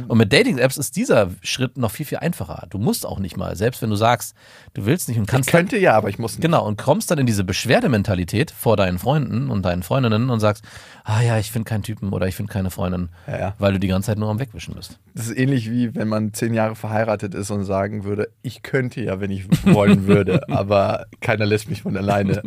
[0.09, 2.67] Und mit Dating-Apps ist dieser Schritt noch viel, viel einfacher.
[2.71, 4.35] Du musst auch nicht mal, selbst wenn du sagst,
[4.75, 6.43] du willst nicht und Ich kannst könnte ja, aber ich muss nicht.
[6.43, 10.65] Genau, und kommst dann in diese Beschwerdementalität vor deinen Freunden und deinen Freundinnen und sagst,
[11.05, 13.55] ah ja, ich finde keinen Typen oder ich finde keine Freundin, Ja, ja.
[13.59, 14.99] weil du die ganze Zeit nur am Wegwischen bist.
[15.15, 19.01] Das ist ähnlich wie wenn man zehn Jahre verheiratet ist und sagen würde, ich könnte
[19.01, 20.74] ja, wenn ich wollen würde, aber
[21.21, 22.43] keiner lässt mich von alleine.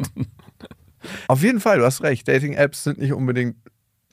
[1.27, 2.27] Auf jeden Fall, du hast recht.
[2.27, 3.55] Dating-Apps sind nicht unbedingt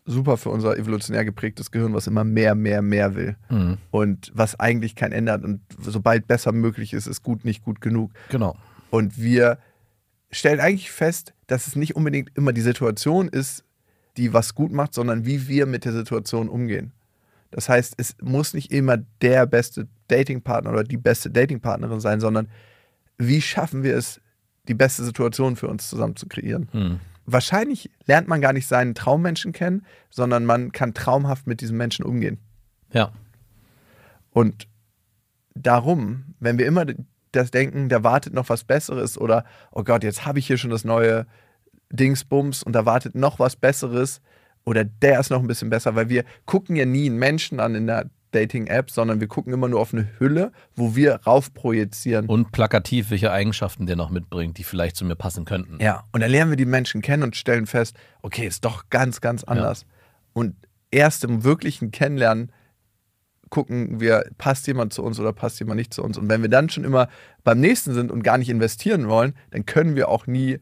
[0.07, 3.37] super für unser evolutionär geprägtes Gehirn, was immer mehr, mehr, mehr will.
[3.49, 3.79] Mhm.
[3.91, 5.43] Und was eigentlich kein Ende hat.
[5.43, 8.12] Und sobald besser möglich ist, ist gut nicht gut genug.
[8.29, 8.57] Genau.
[8.91, 9.59] Und wir
[10.31, 13.65] stellen eigentlich fest, dass es nicht unbedingt immer die Situation ist,
[14.17, 16.93] die was gut macht, sondern wie wir mit der Situation umgehen.
[17.51, 22.49] Das heißt, es muss nicht immer der beste Datingpartner oder die beste Datingpartnerin sein, sondern
[23.19, 24.21] wie schaffen wir es,
[24.69, 26.69] die beste Situation für uns zusammen zu kreieren?
[26.73, 27.01] Hm.
[27.27, 32.05] Wahrscheinlich lernt man gar nicht seinen Traummenschen kennen, sondern man kann traumhaft mit diesem Menschen
[32.05, 32.39] umgehen.
[32.93, 33.12] Ja.
[34.31, 34.69] Und
[35.55, 36.85] darum, wenn wir immer
[37.33, 40.71] das denken, da wartet noch was Besseres oder, oh Gott, jetzt habe ich hier schon
[40.71, 41.27] das neue
[41.91, 44.21] Dingsbums und da wartet noch was Besseres
[44.65, 47.75] oder der ist noch ein bisschen besser, weil wir gucken ja nie einen Menschen an
[47.75, 52.26] in der Dating-App, sondern wir gucken immer nur auf eine Hülle, wo wir raufprojizieren.
[52.26, 55.78] Und plakativ, welche Eigenschaften der noch mitbringt, die vielleicht zu mir passen könnten.
[55.80, 59.20] Ja, und dann lernen wir die Menschen kennen und stellen fest, okay, ist doch ganz,
[59.20, 59.87] ganz anders.
[60.32, 60.57] Und
[60.91, 62.53] erst im wirklichen Kennenlernen
[63.51, 66.18] gucken wir, passt jemand zu uns oder passt jemand nicht zu uns.
[66.18, 67.09] Und wenn wir dann schon immer
[67.45, 70.59] beim nächsten sind und gar nicht investieren wollen, dann können wir auch nie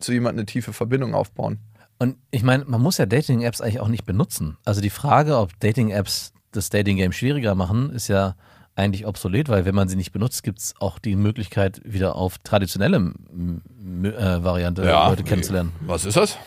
[0.00, 1.60] zu jemandem eine tiefe Verbindung aufbauen.
[1.98, 4.56] Und ich meine, man muss ja Dating-Apps eigentlich auch nicht benutzen.
[4.64, 8.36] Also die Frage, ob Dating-Apps das Dating-Game schwieriger machen, ist ja
[8.74, 12.38] eigentlich obsolet, weil wenn man sie nicht benutzt, gibt es auch die Möglichkeit, wieder auf
[12.38, 15.72] traditionelle äh, Variante Leute kennenzulernen.
[15.80, 16.38] Was ist das?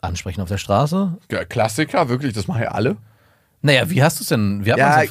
[0.00, 1.16] Ansprechen auf der Straße?
[1.30, 2.96] Ja, Klassiker, wirklich, das machen ja alle.
[3.62, 4.64] Naja, wie hast du es denn?
[4.64, 5.02] Wie hat Ja,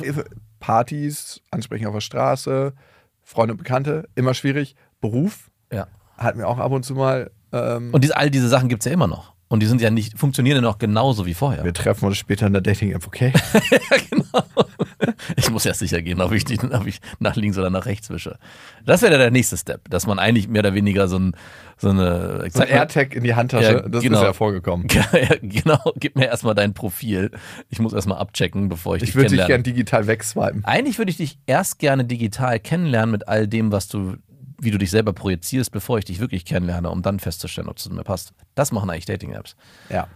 [0.60, 2.74] Partys, Ansprechen auf der Straße,
[3.22, 4.76] Freunde und Bekannte, immer schwierig.
[5.02, 5.88] Beruf ja.
[6.18, 7.32] hatten wir auch ab und zu mal.
[7.52, 9.33] Ähm, Und diese, all diese Sachen gibt es ja immer noch.
[9.54, 11.64] Und die sind ja nicht, funktionieren ja noch genauso wie vorher.
[11.64, 13.32] wir treffen uns später in der Dating-App, okay?
[13.72, 14.44] Ja, genau.
[15.36, 18.10] Ich muss erst sicher gehen, ob ich, die, ob ich nach links oder nach rechts
[18.10, 18.40] wische.
[18.84, 21.36] Das wäre der nächste Step, dass man eigentlich mehr oder weniger so, ein,
[21.78, 22.50] so eine.
[22.52, 24.22] So ein AirTag in die Handtasche, Ja, das genau.
[24.22, 24.88] ist ja vorgekommen.
[24.92, 25.06] Ja,
[25.44, 27.30] genau, gib mir erstmal dein Profil.
[27.70, 29.62] Ich muss erstmal abchecken, bevor ich, Ich dich würde dich kennenlerne.
[29.64, 30.66] gern digital wegswipen.
[30.66, 34.16] Eigentlich würde ich dich erst gerne digital kennenlernen mit all dem, was du,
[34.64, 37.84] wie du dich selber projizierst, bevor ich dich wirklich kennenlerne, um dann festzustellen, ob es
[37.84, 38.34] zu mir passt.
[38.56, 39.56] Das machen eigentlich Dating-Apps.
[39.90, 40.08] Ja.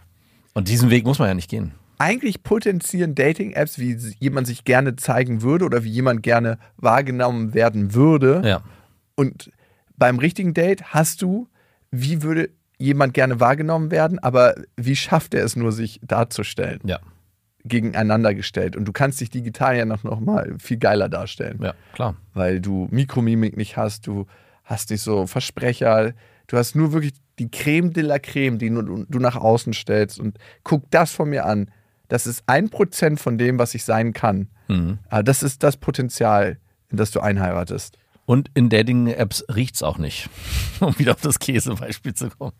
[0.54, 1.74] Und diesen Weg muss man ja nicht gehen.
[2.00, 7.94] Eigentlich potenzieren Dating-Apps, wie jemand sich gerne zeigen würde oder wie jemand gerne wahrgenommen werden
[7.94, 8.42] würde.
[8.46, 8.62] Ja.
[9.16, 9.52] Und
[9.98, 11.48] beim richtigen Date hast du,
[11.92, 16.80] wie würde jemand gerne wahrgenommen werden, aber wie schafft er es nur, sich darzustellen?
[16.86, 17.00] Ja.
[17.68, 18.76] Gegeneinander gestellt.
[18.76, 21.60] Und du kannst dich digital ja noch, noch mal viel geiler darstellen.
[21.62, 22.16] Ja, klar.
[22.34, 24.26] Weil du Mikromimik nicht hast, du
[24.64, 26.14] hast nicht so Versprecher,
[26.48, 30.20] du hast nur wirklich die Creme de la Creme, die du nach außen stellst.
[30.20, 31.72] Und guck das von mir an.
[32.08, 34.50] Das ist ein Prozent von dem, was ich sein kann.
[34.68, 35.00] Mhm.
[35.24, 36.58] Das ist das Potenzial,
[36.90, 37.98] in das du einheiratest.
[38.26, 40.30] Und in Dating-Apps riecht es auch nicht.
[40.80, 42.54] Um wieder auf das Käsebeispiel zu kommen.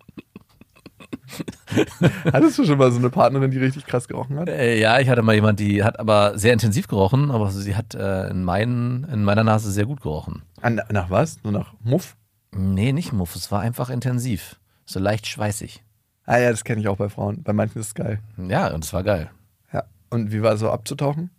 [2.32, 4.50] Hattest du schon mal so eine Partnerin, die richtig krass gerochen hat?
[4.50, 7.96] Äh, ja, ich hatte mal jemand, die hat aber sehr intensiv gerochen, aber sie hat
[7.96, 10.44] äh, in, meinen, in meiner Nase sehr gut gerochen.
[10.62, 11.44] An, nach was?
[11.44, 12.16] Nur nach Muff?
[12.52, 14.58] Nee, nicht Muff, es war einfach intensiv.
[14.86, 15.84] So leicht schweißig.
[16.26, 17.44] Ah ja, das kenne ich auch bei Frauen.
[17.44, 18.20] Bei manchen ist es geil.
[18.38, 19.30] Ja, und es war geil.
[19.72, 19.84] Ja.
[20.10, 21.30] Und wie war es so abzutauchen?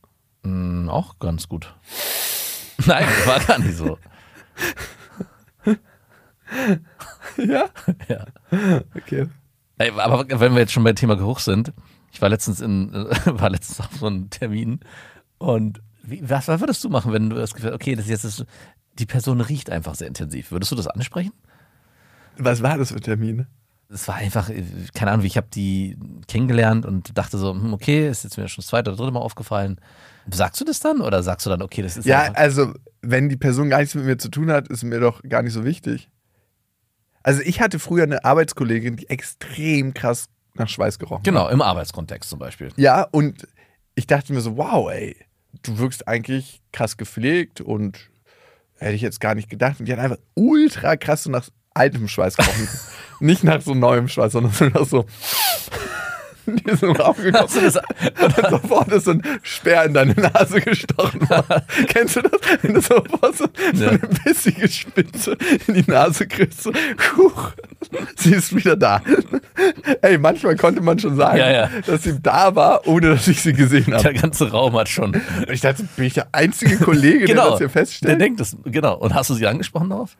[0.43, 1.75] Mm, auch ganz gut.
[2.87, 3.99] Nein, war gar nicht so.
[7.37, 7.69] ja?
[8.09, 8.27] Ja.
[8.97, 9.27] Okay.
[9.79, 11.73] Ey, aber wenn wir jetzt schon beim Thema Geruch sind,
[12.13, 12.93] ich war letztens in,
[13.25, 14.81] war letztens auf so einem Termin
[15.39, 18.25] und wie, was, was würdest du machen, wenn du das Gefühl, okay, das ist jetzt
[18.25, 18.45] das,
[18.99, 20.51] die Person riecht einfach sehr intensiv.
[20.51, 21.33] Würdest du das ansprechen?
[22.37, 23.47] Was war das für Termine?
[23.91, 24.65] Es war einfach, äh,
[24.95, 28.63] keine Ahnung, ich habe die kennengelernt und dachte so, hm, okay, ist jetzt mir schon
[28.63, 29.81] das zweite oder dritte Mal aufgefallen.
[30.31, 33.37] Sagst du das dann oder sagst du dann, okay, das ist Ja, also, wenn die
[33.37, 36.11] Person gar nichts mit mir zu tun hat, ist mir doch gar nicht so wichtig.
[37.23, 41.25] Also, ich hatte früher eine Arbeitskollegin, die extrem krass nach Schweiß gerochen hat.
[41.25, 42.71] genau, im Arbeitskontext zum Beispiel.
[42.77, 43.47] Ja, und
[43.95, 45.17] ich dachte mir so, wow, ey,
[45.63, 47.99] du wirkst eigentlich krass gepflegt und
[48.79, 49.81] hätte ich jetzt gar nicht gedacht.
[49.81, 52.69] Und die hat einfach ultra krass so nach altem Schweiß gerochen.
[53.21, 55.07] nicht nach so neuem Schweiß, sondern so nach so.
[56.57, 60.61] Die ist im Raum gekommen und dann sofort ist so ein Speer in deine Nase
[60.61, 61.63] gestochen worden.
[61.89, 62.33] Kennst du das?
[62.63, 63.91] Wenn du sofort so, so Ja.
[63.91, 65.37] eine bissige Spitze
[65.67, 66.73] in die Nase kriegst, so,
[67.17, 67.53] huch,
[68.17, 69.03] sie ist wieder da.
[70.03, 71.71] Ey, manchmal konnte man schon sagen, Ja, ja.
[71.87, 74.03] dass sie da war, ohne dass ich sie gesehen habe.
[74.03, 75.15] der ganze Raum hat schon.
[75.15, 77.51] Und ich dachte, bin ich der einzige Kollege, der Genau.
[77.51, 78.21] das hier Der feststellt?
[78.21, 78.97] denkt das, genau.
[78.97, 80.17] Und hast du sie angesprochen darauf?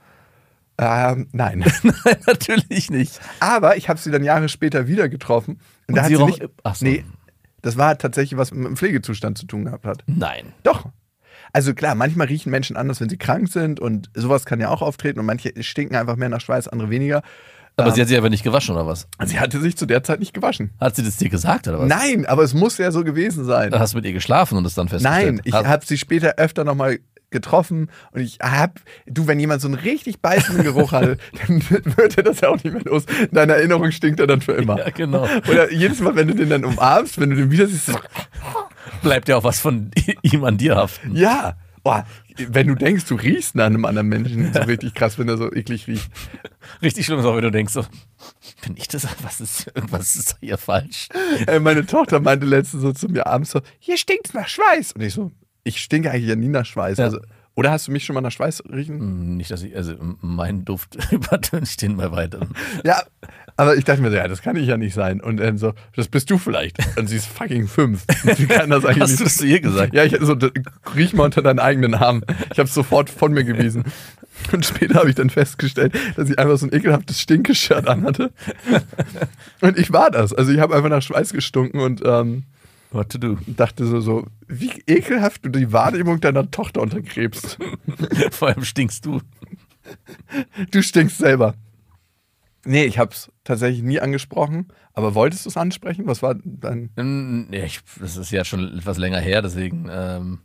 [0.81, 1.65] Ähm, nein.
[1.83, 3.19] Nein, natürlich nicht.
[3.41, 5.59] Aber ich habe sie dann Jahre später wieder getroffen.
[5.89, 6.45] Und, da Und hat sie sie roch- nicht.
[6.63, 6.85] Ach so.
[6.87, 7.05] Nee,
[7.63, 10.05] das war tatsächlich was mit dem Pflegezustand zu tun gehabt hat.
[10.07, 10.53] Nein.
[10.63, 10.87] Doch.
[11.53, 14.83] Also klar, manchmal riechen Menschen anders, wenn sie krank sind und sowas kann ja auch
[14.83, 17.23] auftreten und manche stinken einfach mehr nach Schweiß, andere weniger.
[17.77, 19.09] Aber Ähm, sie hat sich einfach nicht gewaschen, oder was?
[19.25, 20.71] Sie hatte sich zu der Zeit nicht gewaschen.
[20.79, 21.89] Hat sie das dir gesagt, oder was?
[21.89, 23.71] Nein, aber es muss ja so gewesen sein.
[23.71, 25.27] Dann hast du mit ihr geschlafen und es dann festgestellt.
[25.37, 26.99] Nein, ich habe sie später öfter nochmal
[27.31, 32.17] getroffen und ich hab, du, wenn jemand so einen richtig beißenden Geruch hatte, dann wird
[32.17, 33.05] er das ja auch nicht mehr los.
[33.21, 34.79] In deiner Erinnerung stinkt er dann für immer.
[34.79, 35.29] Ja, genau.
[35.49, 37.93] Oder jedes Mal, wenn du den dann umarmst, wenn du den wieder siehst,
[39.03, 39.91] bleibt ja auch was von
[40.23, 41.15] ihm an dir haften.
[41.15, 41.57] Ja.
[41.85, 42.05] Boah,
[42.37, 45.53] wenn du denkst, du riechst nach einem anderen Menschen, so richtig krass, wenn er so
[45.53, 46.11] eklig riecht.
[46.83, 47.85] Richtig schlimm ist auch, wenn du denkst so,
[48.63, 49.07] bin ich das?
[49.23, 51.09] Was ist, irgendwas ist hier falsch.
[51.47, 54.93] Ey, meine Tochter meinte letztens so zu mir abends so, hier stinkt's nach Schweiß.
[54.93, 55.31] Und ich so,
[55.69, 56.99] ich stinke eigentlich ja nie nach Schweiß.
[56.99, 57.05] Ja.
[57.05, 57.19] Also,
[57.55, 59.01] oder hast du mich schon mal nach Schweiß riechen?
[59.01, 62.51] Hm, Nicht, dass ich, also mein Duft übertönigt den bei weitem.
[62.85, 63.03] Ja,
[63.57, 65.21] aber ich dachte mir so, ja, das kann ich ja nicht sein.
[65.21, 66.79] Und dann so, das bist du vielleicht.
[66.97, 68.05] Und sie ist fucking fünf.
[68.37, 69.21] Sie kann das eigentlich Hast nicht.
[69.21, 69.93] du das zu ihr gesagt?
[69.95, 70.37] Ja, ich so,
[70.95, 72.23] riech mal unter deinen eigenen Arm.
[72.53, 73.83] Ich habe sofort von mir gewiesen.
[74.53, 78.31] Und später habe ich dann festgestellt, dass ich einfach so ein ekelhaftes Stinkeshirt anhatte.
[79.61, 80.33] Und ich war das.
[80.33, 82.45] Also ich habe einfach nach Schweiß gestunken und ähm,
[82.91, 83.39] What to do?
[83.47, 87.59] dachte so, so, wie ekelhaft du die Wahrnehmung deiner Tochter untergräbst.
[88.31, 89.21] Vor allem stinkst du.
[90.71, 91.55] Du stinkst selber.
[92.65, 94.69] Nee, ich habe es tatsächlich nie angesprochen.
[94.99, 96.07] Aber wolltest du es ansprechen?
[96.07, 96.91] Was war dein...
[96.97, 100.41] Ähm, nee, ich, das ist ja schon etwas länger her, deswegen, ähm,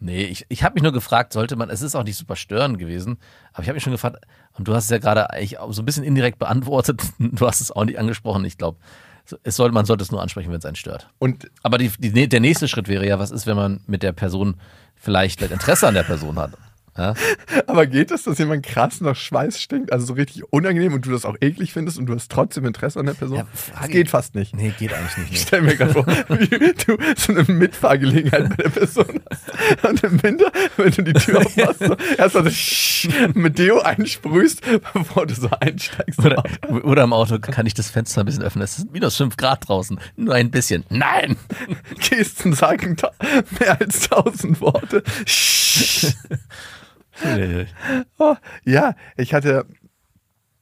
[0.00, 2.78] nee, ich, ich habe mich nur gefragt, sollte man, es ist auch nicht super störend
[2.78, 3.18] gewesen,
[3.52, 4.24] aber ich habe mich schon gefragt,
[4.54, 7.60] und du hast es ja gerade eigentlich auch so ein bisschen indirekt beantwortet, du hast
[7.60, 8.78] es auch nicht angesprochen, ich glaube,
[9.42, 11.08] es soll, man sollte es nur ansprechen, wenn es einen stört.
[11.18, 14.12] Und Aber die, die, der nächste Schritt wäre ja, was ist, wenn man mit der
[14.12, 14.56] Person
[14.96, 16.52] vielleicht Interesse an der Person hat?
[16.98, 17.14] Ja?
[17.66, 21.10] Aber geht es, dass jemand krass nach Schweiß stinkt, also so richtig unangenehm und du
[21.10, 23.38] das auch eklig findest und du hast trotzdem Interesse an der Person?
[23.38, 23.46] Ja,
[23.80, 24.54] das geht fast nicht.
[24.54, 25.28] Nee, geht eigentlich nicht.
[25.38, 29.84] Ich stell mir gerade vor, wie du so eine Mitfahrgelegenheit bei der Person hast.
[29.84, 35.26] Und im Winter, wenn du die Tür aufmachst, so, erstmal so mit Deo einsprühst, bevor
[35.26, 36.18] du so einsteigst.
[36.18, 36.42] Oder,
[36.82, 38.64] oder im Auto kann ich das Fenster ein bisschen öffnen.
[38.64, 40.00] Es ist minus 5 Grad draußen.
[40.16, 40.84] Nur ein bisschen.
[40.88, 41.36] Nein!
[42.00, 42.96] Gesten sagen
[43.60, 45.02] mehr als tausend Worte.
[48.18, 49.66] Oh, ja, ich hatte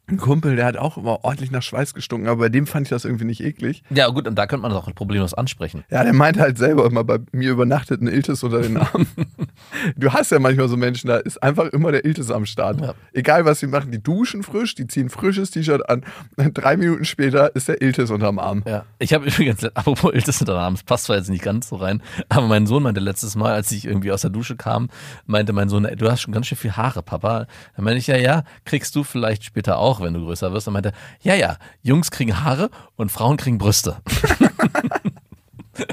[0.08, 2.90] einen Kumpel, der hat auch immer ordentlich nach Schweiß gestunken, aber bei dem fand ich
[2.90, 3.82] das irgendwie nicht eklig.
[3.90, 5.82] Ja, gut, und da könnte man das auch problemlos ansprechen.
[5.90, 9.08] Ja, der meinte halt selber immer, bei mir übernachtet ein Iltis unter den Armen.
[9.96, 12.80] du hast ja manchmal so Menschen, da ist einfach immer der Iltis am Start.
[12.80, 12.94] Ja.
[13.12, 16.04] Egal, was sie machen, die duschen frisch, die ziehen frisches T-Shirt an.
[16.36, 18.62] Drei Minuten später ist der Iltis unterm Arm.
[18.64, 18.84] Ja.
[19.00, 22.00] Ich habe übrigens, apropos Iltis unter Arm, es passt zwar jetzt nicht ganz so rein,
[22.28, 24.88] aber mein Sohn meinte letztes Mal, als ich irgendwie aus der Dusche kam,
[25.26, 27.46] meinte mein Sohn, du hast schon ganz schön viel Haare, Papa.
[27.74, 30.66] Dann meinte ich, ja, ja, kriegst du vielleicht später auch, wenn du größer wirst.
[30.66, 30.92] Dann meinte
[31.22, 33.96] ja, ja, Jungs kriegen Haare und Frauen kriegen Brüste.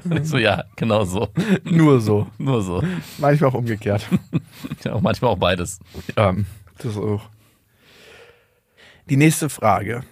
[0.24, 1.30] so, ja, genau so.
[1.64, 2.28] Nur so.
[2.38, 2.84] Nur so.
[3.18, 4.08] Manchmal auch umgekehrt.
[4.84, 5.80] Ja, auch manchmal auch beides.
[6.16, 6.46] Ähm,
[6.78, 7.30] das auch.
[9.10, 10.04] Die nächste Frage.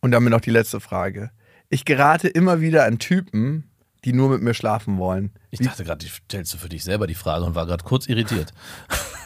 [0.00, 1.30] Und damit noch die letzte Frage.
[1.68, 3.70] Ich gerate immer wieder an Typen,
[4.04, 5.32] die nur mit mir schlafen wollen.
[5.50, 8.06] Ich dachte gerade, die stellst du für dich selber die Frage und war gerade kurz
[8.06, 8.52] irritiert.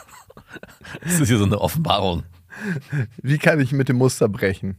[1.02, 2.24] das ist hier so eine Offenbarung.
[3.22, 4.76] Wie kann ich mit dem Muster brechen?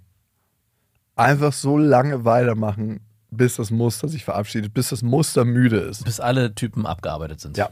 [1.16, 3.02] Einfach so lange weitermachen,
[3.32, 6.04] bis das Muster sich verabschiedet, bis das Muster müde ist.
[6.04, 7.58] Bis alle Typen abgearbeitet sind.
[7.58, 7.70] Ja.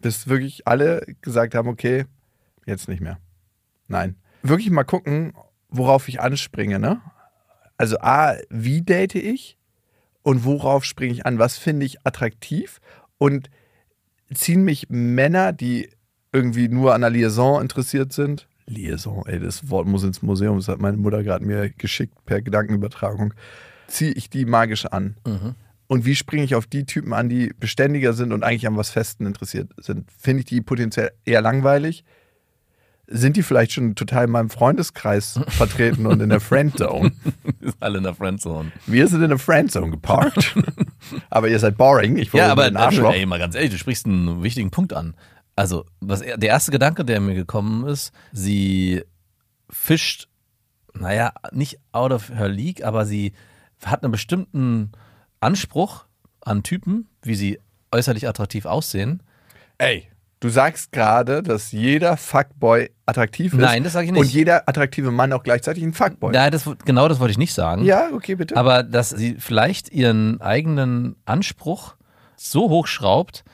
[0.00, 2.06] Bis wirklich alle gesagt haben, okay,
[2.66, 3.18] jetzt nicht mehr.
[3.88, 4.16] Nein.
[4.42, 5.34] Wirklich mal gucken,
[5.68, 7.00] worauf ich anspringe, ne?
[7.76, 9.56] Also A, wie date ich
[10.22, 11.38] und worauf springe ich an?
[11.38, 12.80] Was finde ich attraktiv?
[13.18, 13.50] Und
[14.32, 15.90] ziehen mich Männer, die
[16.32, 18.48] irgendwie nur an der Liaison interessiert sind?
[18.70, 22.40] Liaison, ey, das Wort muss ins Museum, das hat meine Mutter gerade mir geschickt per
[22.40, 23.34] Gedankenübertragung.
[23.88, 25.16] Ziehe ich die magisch an?
[25.26, 25.54] Mhm.
[25.88, 28.90] Und wie springe ich auf die Typen an, die beständiger sind und eigentlich an was
[28.90, 30.08] Festen interessiert sind?
[30.16, 32.04] Finde ich die potenziell eher langweilig?
[33.08, 37.10] Sind die vielleicht schon total in meinem Freundeskreis vertreten und in der Friendzone?
[37.58, 38.70] Wir sind alle in der Friendzone.
[38.86, 40.54] Wir sind in der Friendzone geparkt.
[41.28, 42.16] aber ihr seid boring.
[42.18, 43.12] Ich Ja, aber ein Arschloch.
[43.12, 45.14] ey, mal ganz ehrlich, du sprichst einen wichtigen Punkt an.
[45.56, 49.02] Also, was, der erste Gedanke, der mir gekommen ist, sie
[49.68, 50.28] fischt,
[50.94, 53.32] naja, nicht out of her league, aber sie
[53.84, 54.92] hat einen bestimmten
[55.40, 56.06] Anspruch
[56.40, 57.60] an Typen, wie sie
[57.92, 59.22] äußerlich attraktiv aussehen.
[59.78, 60.08] Ey,
[60.40, 63.60] du sagst gerade, dass jeder Fuckboy attraktiv ist.
[63.60, 64.20] Nein, das sag ich nicht.
[64.20, 66.32] Und jeder attraktive Mann auch gleichzeitig ein Fuckboy.
[66.32, 67.84] Nein, das, genau das wollte ich nicht sagen.
[67.84, 68.56] Ja, okay, bitte.
[68.56, 71.94] Aber dass sie vielleicht ihren eigenen Anspruch
[72.36, 73.44] so hoch schraubt,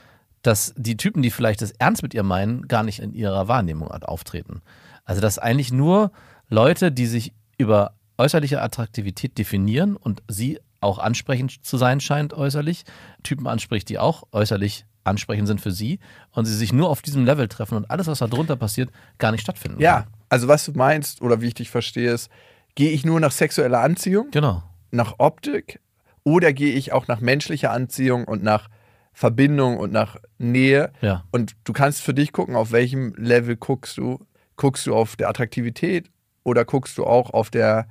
[0.47, 3.91] dass die Typen, die vielleicht das ernst mit ihr meinen, gar nicht in ihrer Wahrnehmung
[3.91, 4.63] auftreten.
[5.05, 6.13] Also dass eigentlich nur
[6.49, 12.85] Leute, die sich über äußerliche Attraktivität definieren und sie auch ansprechend zu sein scheint äußerlich,
[13.23, 15.99] Typen anspricht, die auch äußerlich ansprechend sind für sie
[16.33, 19.33] und sie sich nur auf diesem Level treffen und alles, was da drunter passiert, gar
[19.33, 20.13] nicht stattfinden ja, kann.
[20.29, 22.31] also was du meinst oder wie ich dich verstehe, ist,
[22.75, 24.31] gehe ich nur nach sexueller Anziehung?
[24.31, 24.63] Genau.
[24.91, 25.81] nach Optik
[26.25, 28.69] oder gehe ich auch nach menschlicher Anziehung und nach
[29.17, 30.93] Verbindung und nach Nähe?
[31.01, 31.25] Ja.
[31.31, 34.19] Und du kannst für dich gucken, auf welchem Level guckst du.
[34.57, 36.11] Guckst du auf der Attraktivität
[36.45, 37.89] oder guckst du auch auf der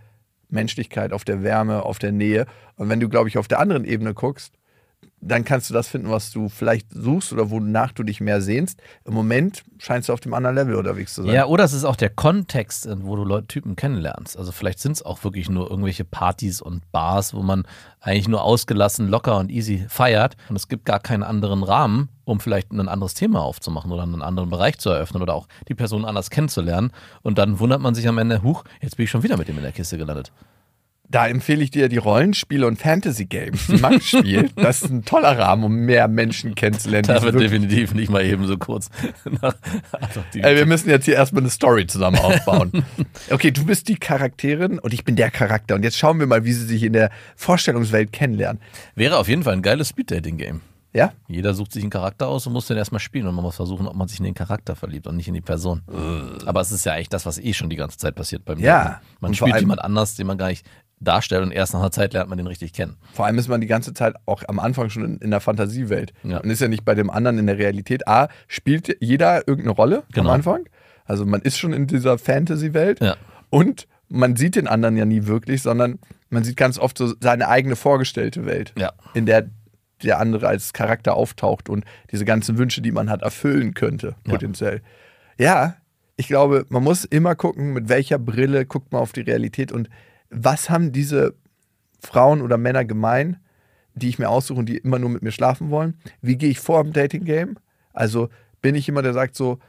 [0.49, 2.45] Menschlichkeit, auf der Wärme, auf der Nähe?
[2.75, 4.53] Und wenn du, glaube ich, auf der anderen Ebene guckst,
[5.21, 8.79] dann kannst du das finden, was du vielleicht suchst oder wonach du dich mehr sehnst.
[9.05, 11.33] Im Moment scheinst du auf dem anderen Level unterwegs zu sein.
[11.33, 14.37] Ja, oder es ist auch der Kontext, wo du Leute, Typen kennenlernst.
[14.37, 17.63] Also vielleicht sind es auch wirklich nur irgendwelche Partys und Bars, wo man
[18.01, 20.37] eigentlich nur ausgelassen, locker und easy feiert.
[20.49, 24.21] Und es gibt gar keinen anderen Rahmen, um vielleicht ein anderes Thema aufzumachen oder einen
[24.21, 26.91] anderen Bereich zu eröffnen oder auch die Person anders kennenzulernen.
[27.23, 29.57] Und dann wundert man sich am Ende, huch, jetzt bin ich schon wieder mit dem
[29.57, 30.31] in der Kiste gelandet.
[31.07, 34.53] Da empfehle ich dir die Rollenspiele und Fantasy Games, die Max spielt.
[34.57, 37.07] Das ist ein toller Rahmen, um mehr Menschen kennenzulernen.
[37.07, 38.89] Da die wird definitiv nicht mal eben so kurz.
[40.33, 42.71] die- Ey, wir müssen jetzt hier erstmal eine Story zusammen aufbauen.
[43.31, 45.75] Okay, du bist die Charakterin und ich bin der Charakter.
[45.75, 48.61] Und jetzt schauen wir mal, wie sie sich in der Vorstellungswelt kennenlernen.
[48.95, 50.61] Wäre auf jeden Fall ein geiles Speed-Dating-Game.
[50.93, 51.11] Ja?
[51.27, 53.87] Jeder sucht sich einen Charakter aus und muss den erstmal spielen und man muss versuchen,
[53.87, 55.81] ob man sich in den Charakter verliebt und nicht in die Person.
[56.45, 58.83] Aber es ist ja eigentlich das, was eh schon die ganze Zeit passiert beim Ja.
[58.83, 59.05] Daten.
[59.19, 60.65] Man Und spielt jemand anders, den man gar nicht
[61.05, 62.97] darstellt und erst nach einer Zeit lernt man den richtig kennen.
[63.13, 66.11] Vor allem ist man die ganze Zeit auch am Anfang schon in, in der Fantasiewelt.
[66.23, 66.39] Ja.
[66.39, 68.07] Und ist ja nicht bei dem anderen in der Realität.
[68.07, 70.29] A, spielt jeder irgendeine Rolle Genau.
[70.29, 70.65] am Anfang.
[71.05, 72.99] Also man ist schon in dieser Fantasy-Welt.
[73.01, 73.15] Ja.
[73.49, 75.99] Und man sieht den anderen ja nie wirklich, sondern
[76.29, 78.91] man sieht ganz oft so seine eigene vorgestellte Welt, Ja.
[79.13, 79.49] in der
[80.03, 84.81] der andere als Charakter auftaucht und diese ganzen Wünsche, die man hat, erfüllen könnte, potenziell.
[85.37, 85.77] Ja,
[86.17, 89.89] ich glaube, man muss immer gucken, mit welcher Brille guckt man auf die Realität und
[90.35, 91.35] was haben diese
[91.99, 93.37] Frauen oder Männer gemein,
[93.93, 95.97] die ich mir aussuche und die immer nur mit mir schlafen wollen?
[96.21, 97.57] Wie gehe ich vor im Dating-Game?
[97.93, 98.29] Also
[98.61, 99.59] bin ich jemand, der sagt so,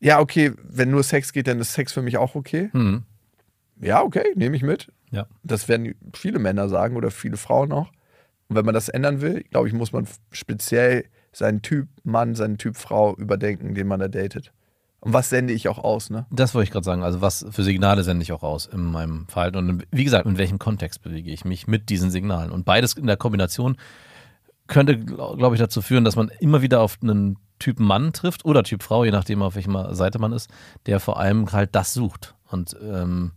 [0.00, 2.70] ja, okay, wenn nur Sex geht, dann ist Sex für mich auch okay.
[2.72, 3.04] Hm.
[3.80, 4.92] Ja, okay, nehme ich mit.
[5.10, 5.26] Ja.
[5.42, 7.90] Das werden viele Männer sagen oder viele Frauen auch.
[8.48, 12.58] Und wenn man das ändern will, glaube ich, muss man speziell seinen Typ Mann, seinen
[12.58, 14.52] Typ Frau überdenken, den man da datet.
[15.04, 16.26] Und was sende ich auch aus, ne?
[16.30, 17.02] Das wollte ich gerade sagen.
[17.02, 20.38] Also was für Signale sende ich auch aus in meinem Verhalten und wie gesagt, in
[20.38, 22.50] welchem Kontext bewege ich mich mit diesen Signalen.
[22.50, 23.76] Und beides in der Kombination
[24.66, 28.62] könnte, glaube ich, dazu führen, dass man immer wieder auf einen Typ Mann trifft oder
[28.62, 30.50] Typ Frau, je nachdem, auf welcher Seite man ist,
[30.86, 32.34] der vor allem halt das sucht.
[32.50, 33.32] Und ähm,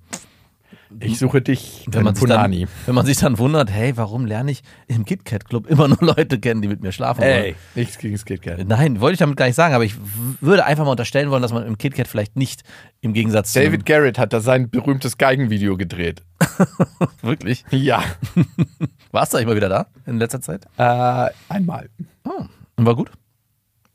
[1.00, 2.62] Ich suche dich, wenn man, sich Punani.
[2.62, 5.98] dann, wenn man sich dann wundert, hey, warum lerne ich im KitKat Club immer nur
[6.02, 7.32] Leute kennen, die mit mir schlafen wollen?
[7.32, 9.96] Ey, nichts gegen Skate Nein, wollte ich damit gar nicht sagen, aber ich
[10.42, 12.64] würde einfach mal unterstellen wollen, dass man im KitKat vielleicht nicht
[13.02, 16.24] im Gegensatz zu David Garrett hat da sein berühmtes Geigenvideo gedreht.
[17.22, 17.66] wirklich.
[17.72, 18.04] Ja.
[19.12, 20.66] Warst du eigentlich mal wieder da in letzter Zeit?
[20.78, 21.90] Äh, einmal.
[22.24, 23.12] Oh, und war gut.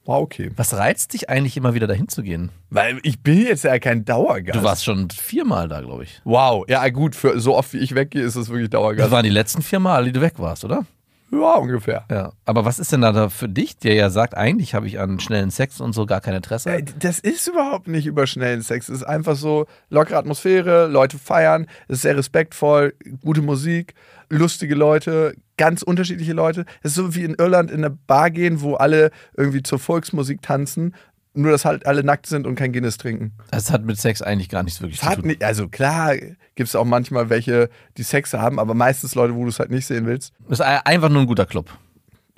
[0.04, 0.50] War okay.
[0.56, 2.50] Was reizt dich eigentlich immer wieder dahin zu gehen?
[2.70, 4.58] Weil ich bin jetzt ja kein Dauergast.
[4.58, 6.20] Du warst schon viermal da, glaube ich.
[6.24, 6.64] Wow.
[6.68, 9.10] Ja, gut, für so oft wie ich weggehe, ist es wirklich Das Dauergast.
[9.12, 10.84] waren die letzten vier Mal, die du weg warst, oder?
[11.32, 12.04] Ja, ungefähr.
[12.10, 12.32] Ja.
[12.44, 15.50] Aber was ist denn da für dich, der ja sagt, eigentlich habe ich an schnellen
[15.50, 16.70] Sex und so gar kein Interesse?
[16.70, 18.90] Äh, Das ist überhaupt nicht über schnellen Sex.
[18.90, 23.94] Es ist einfach so lockere Atmosphäre, Leute feiern, es ist sehr respektvoll, gute Musik,
[24.28, 26.66] lustige Leute, ganz unterschiedliche Leute.
[26.82, 30.42] Es ist so wie in Irland in eine Bar gehen, wo alle irgendwie zur Volksmusik
[30.42, 30.94] tanzen,
[31.34, 33.32] nur dass halt alle nackt sind und kein Guinness trinken.
[33.50, 35.28] Das hat mit Sex eigentlich gar nichts wirklich hat zu tun.
[35.28, 39.42] nicht, also klar gibt es auch manchmal welche, die Sex haben, aber meistens Leute, wo
[39.44, 40.32] du es halt nicht sehen willst.
[40.48, 41.70] Das ist ein- einfach nur ein guter Club.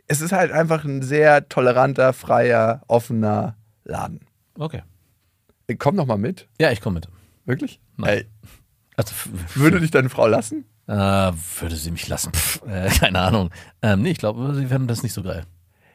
[0.06, 4.20] Es ist halt einfach ein sehr toleranter, freier, offener Laden.
[4.58, 4.82] Okay.
[5.66, 6.46] Ey, Komm doch mal mit.
[6.60, 7.08] Ja, ich komme mit.
[7.46, 7.80] Wirklich?
[7.96, 8.08] Nein.
[8.10, 8.26] Ey,
[8.96, 9.12] Also,
[9.54, 10.64] würde dich deine Frau lassen?
[10.86, 12.32] Äh, würde sie mich lassen?
[12.34, 13.50] Pff, äh, keine Ahnung.
[13.82, 15.44] Ähm, nee, ich glaube, sie fänden das nicht so geil.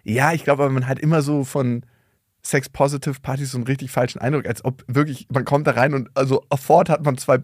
[0.04, 1.86] Ja, ich glaube, man hat immer so von
[2.44, 6.44] Sex-Positive-Partys so einen richtig falschen Eindruck, als ob wirklich, man kommt da rein und also
[6.50, 7.40] sofort hat man zwei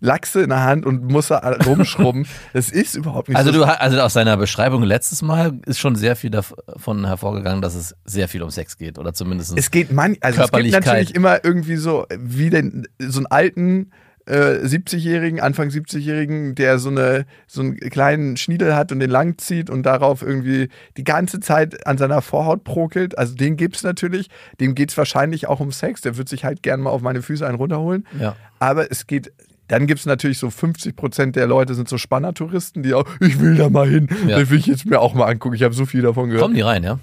[0.00, 2.26] Lachse in der Hand und muss da rumschrubben.
[2.52, 3.58] das ist überhaupt nicht Also, so.
[3.58, 7.94] du, also aus seiner Beschreibung letztes Mal ist schon sehr viel davon hervorgegangen, dass es
[8.04, 8.98] sehr viel um Sex geht.
[8.98, 9.56] Oder zumindest.
[9.56, 13.90] es geht man, also es gibt natürlich immer irgendwie so, wie den, so einen alten
[14.26, 19.38] äh, 70-Jährigen, Anfang 70-Jährigen, der so, eine, so einen kleinen Schniedel hat und den lang
[19.38, 23.18] zieht und darauf irgendwie die ganze Zeit an seiner Vorhaut prokelt.
[23.18, 24.28] Also den gibt's natürlich.
[24.60, 26.00] Dem geht's wahrscheinlich auch um Sex.
[26.02, 28.06] Der wird sich halt gern mal auf meine Füße einen runterholen.
[28.18, 28.36] ja.
[28.58, 29.32] Aber es geht.
[29.68, 33.38] Dann gibt es natürlich so 50 Prozent der Leute sind so Spannertouristen, die auch, ich
[33.40, 34.40] will da mal hin, Ja.
[34.40, 35.54] das will ich jetzt mir auch mal angucken.
[35.54, 36.42] Ich habe so viel davon gehört.
[36.42, 36.98] Kommen die rein, ja?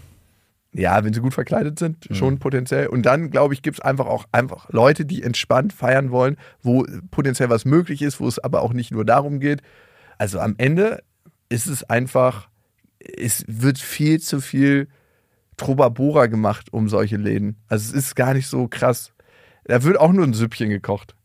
[0.78, 2.88] Ja, wenn sie gut verkleidet sind, schon potenziell.
[2.88, 6.86] Und dann, glaube ich, gibt es einfach auch einfach Leute, die entspannt feiern wollen, wo
[7.10, 9.64] potenziell was möglich ist, wo es aber auch nicht nur darum geht.
[10.20, 11.02] Also am Ende
[11.50, 12.50] ist es einfach,
[13.00, 14.88] es wird viel zu viel
[15.58, 17.58] Trobabora gemacht um solche Läden.
[17.68, 19.12] Also es ist gar nicht so krass.
[19.66, 21.16] Da wird auch nur ein Süppchen gekocht.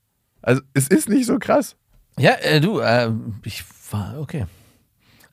[0.41, 1.77] Also es ist nicht so krass.
[2.19, 3.11] Ja, äh, du, äh,
[3.45, 4.47] ich war, okay.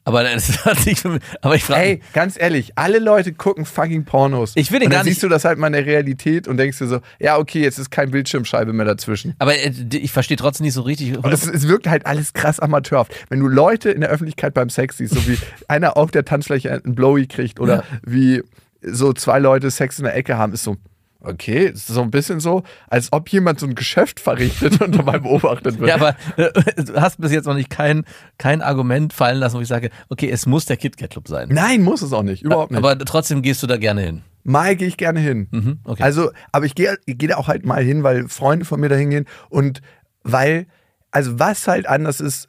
[0.10, 3.66] Aber das hat sich für mich, aber ich frage Ey, ganz ehrlich, alle Leute gucken
[3.66, 4.51] fucking Pornos.
[4.55, 6.47] Ich will den und dann gar nicht- siehst du das halt mal in der Realität
[6.47, 9.36] und denkst dir so, ja, okay, jetzt ist kein Bildschirmscheibe mehr dazwischen.
[9.39, 11.18] aber äh, ich verstehe trotzdem nicht so richtig.
[11.18, 13.14] Und es, es wirkt halt alles krass amateurhaft.
[13.30, 15.38] Wenn du Leute in der Öffentlichkeit beim Sex siehst, so wie
[15.68, 17.84] einer auf der Tanzfläche einen Blowy kriegt oder Ja.
[18.03, 18.43] wie
[18.82, 20.78] so zwei Leute Sex in der Ecke haben, ist so,
[21.22, 25.20] okay, ist so ein bisschen so, als ob jemand so ein Geschäft verrichtet und dabei
[25.20, 25.90] beobachtet wird.
[25.90, 28.06] Ja, aber äh, du hast bis jetzt noch nicht kein,
[28.38, 31.50] kein Argument fallen lassen, wo ich sage, okay, es muss der KitKat Club sein.
[31.52, 32.78] Nein, muss es auch nicht, überhaupt nicht.
[32.78, 34.22] Aber trotzdem gehst du da gerne hin.
[34.44, 35.48] Mal gehe ich gerne hin.
[35.52, 36.02] Mhm, okay.
[36.02, 38.90] Also, aber ich gehe ich gehe da auch halt mal hin, weil Freunde von mir
[38.90, 39.82] da hingehen und
[40.24, 40.68] weil,
[41.12, 42.48] also was halt anders ist,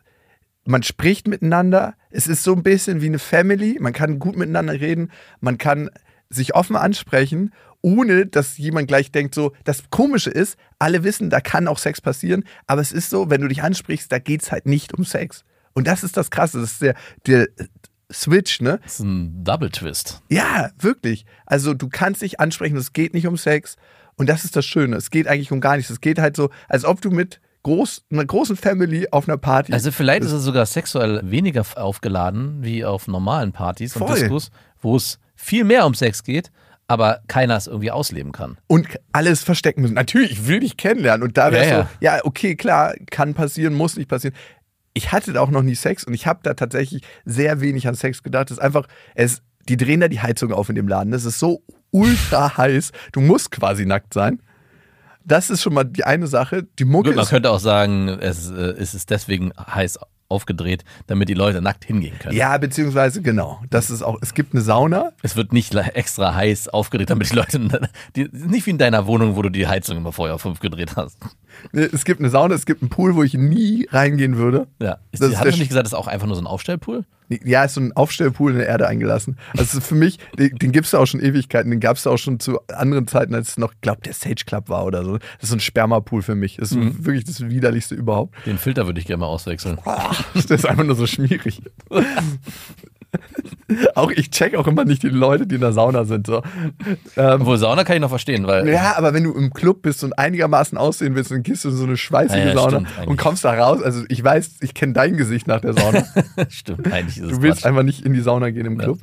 [0.64, 4.74] man spricht miteinander, es ist so ein bisschen wie eine Family, man kann gut miteinander
[4.74, 5.10] reden,
[5.40, 5.90] man kann
[6.28, 7.52] sich offen ansprechen,
[7.82, 12.00] ohne dass jemand gleich denkt, so, das Komische ist, alle wissen, da kann auch Sex
[12.00, 15.04] passieren, aber es ist so, wenn du dich ansprichst, da geht es halt nicht um
[15.04, 15.44] Sex.
[15.72, 16.94] Und das ist das Krasse, das ist der,
[17.26, 17.48] der
[18.12, 18.80] Switch, ne?
[18.82, 20.22] Das ist ein Double Twist.
[20.28, 21.24] Ja, wirklich.
[21.46, 23.76] Also du kannst dich ansprechen, es geht nicht um Sex.
[24.16, 24.96] Und das ist das Schöne.
[24.96, 25.90] Es geht eigentlich um gar nichts.
[25.90, 29.72] Es geht halt so, als ob du mit groß, einer großen Family auf einer Party.
[29.72, 34.18] Also vielleicht ist es sogar sexuell weniger aufgeladen wie auf normalen Partys und Voll.
[34.18, 34.50] Diskos,
[34.80, 36.50] wo es viel mehr um Sex geht,
[36.90, 38.58] aber keiner es irgendwie ausleben kann.
[38.66, 39.94] und alles verstecken müssen.
[39.94, 41.22] Natürlich, ich will dich kennenlernen.
[41.22, 44.34] Und da wäre Ja, so, ja, okay, klar, kann passieren, muss nicht passieren.
[44.92, 47.94] Ich hatte da auch noch nie Sex und ich habe da tatsächlich sehr wenig an
[47.94, 48.50] Sex gedacht.
[48.50, 51.12] Es ist einfach, es, die drehen da die Heizung auf in dem Laden.
[51.12, 51.62] Das ist so
[51.92, 52.90] ultra heiß.
[53.12, 54.42] Du musst quasi nackt sein.
[55.24, 56.66] Das ist schon mal die eine Sache.
[56.80, 60.00] Die Mucke Gut, man könnte auch sagen, es, äh, es ist deswegen heiß
[60.30, 62.36] aufgedreht, damit die Leute nackt hingehen können.
[62.36, 63.60] Ja, beziehungsweise genau.
[63.70, 65.12] Das ist auch, es gibt eine Sauna.
[65.22, 67.58] Es wird nicht extra heiß aufgedreht, damit die Leute,
[68.16, 70.96] die, nicht wie in deiner Wohnung, wo du die Heizung immer vorher auf 5 gedreht
[70.96, 71.18] hast.
[71.72, 74.66] Es gibt eine Sauna, es gibt einen Pool, wo ich nie reingehen würde.
[74.80, 74.98] Ja.
[75.12, 77.04] Ist, Das er Sch- nicht gesagt, das ist auch einfach nur so ein Aufstellpool?
[77.44, 79.38] Ja, ist so ein Aufstellpool in der Erde eingelassen.
[79.56, 81.70] Also für mich, den, den gibt es auch schon Ewigkeiten.
[81.70, 84.68] Den gab es auch schon zu anderen Zeiten, als es noch, glaube der Sage Club
[84.68, 85.18] war oder so.
[85.18, 86.56] Das ist so ein Spermapool für mich.
[86.56, 87.04] Das ist Mhm.
[87.06, 88.34] wirklich das widerlichste überhaupt.
[88.46, 89.78] Den Filter würde ich gerne mal auswechseln.
[90.34, 91.62] Das ist einfach nur so schmierig.
[93.94, 96.26] auch ich check auch immer nicht die Leute, die in der Sauna sind.
[96.26, 96.42] So.
[97.16, 100.02] Ähm, Obwohl Sauna kann ich noch verstehen, weil ja, aber wenn du im Club bist
[100.04, 103.08] und einigermaßen aussehen willst, dann gehst du in so eine schweißige Ja, ja, Sauna stimmt
[103.08, 103.82] und kommst da raus.
[103.82, 106.04] Also ich weiß, ich kenne dein Gesicht nach der Sauna.
[106.48, 107.66] stimmt, eigentlich ist es Du willst Quatsch.
[107.68, 108.84] einfach nicht in die Sauna gehen im Ja.
[108.84, 108.98] Club.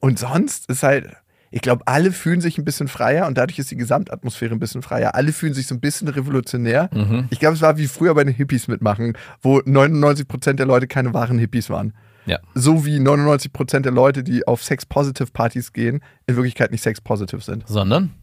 [0.00, 1.08] Und sonst ist halt,
[1.50, 4.82] ich glaube, alle fühlen sich ein bisschen freier und dadurch ist die Gesamtatmosphäre ein bisschen
[4.82, 5.14] freier.
[5.14, 6.90] Alle fühlen sich so ein bisschen revolutionär.
[6.92, 7.26] Mhm.
[7.30, 11.14] Ich glaube, es war wie früher bei den Hippies mitmachen, wo 99% der Leute keine
[11.14, 11.94] wahren Hippies waren.
[12.26, 12.38] Ja.
[12.54, 17.66] So wie 99% der Leute, die auf Sex-Positive-Partys gehen, in Wirklichkeit nicht Sex-Positive sind.
[17.68, 18.14] Sondern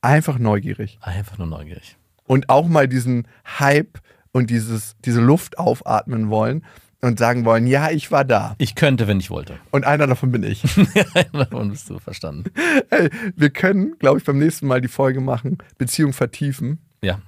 [0.00, 0.98] Einfach neugierig.
[1.00, 1.96] einfach nur neugierig.
[2.24, 3.26] Und auch mal diesen
[3.58, 3.98] Hype
[4.32, 6.64] und dieses, diese Luft aufatmen wollen
[7.00, 8.54] und sagen wollen, ja, ich war da.
[8.58, 9.58] Ich könnte, wenn ich wollte.
[9.72, 10.62] Und einer davon bin ich.
[11.32, 12.50] Davon bist du verstanden.
[12.90, 16.78] Ey, wir können, glaube ich, beim nächsten Mal die Folge machen, Beziehung vertiefen.
[17.02, 17.20] Ja,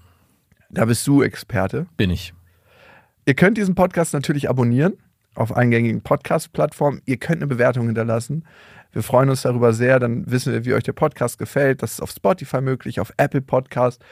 [0.70, 1.86] Da bist du Experte.
[1.96, 2.34] bin ich.
[3.26, 4.94] Ihr könnt diesen Podcast natürlich abonnieren
[5.34, 7.00] auf eingängigen Podcast-Plattformen.
[7.04, 8.44] Ihr könnt eine Bewertung hinterlassen.
[8.92, 9.98] Wir freuen uns darüber sehr.
[9.98, 11.82] Dann wissen wir, wie euch der Podcast gefällt.
[11.82, 14.02] Das ist auf Spotify möglich, auf Apple Podcast.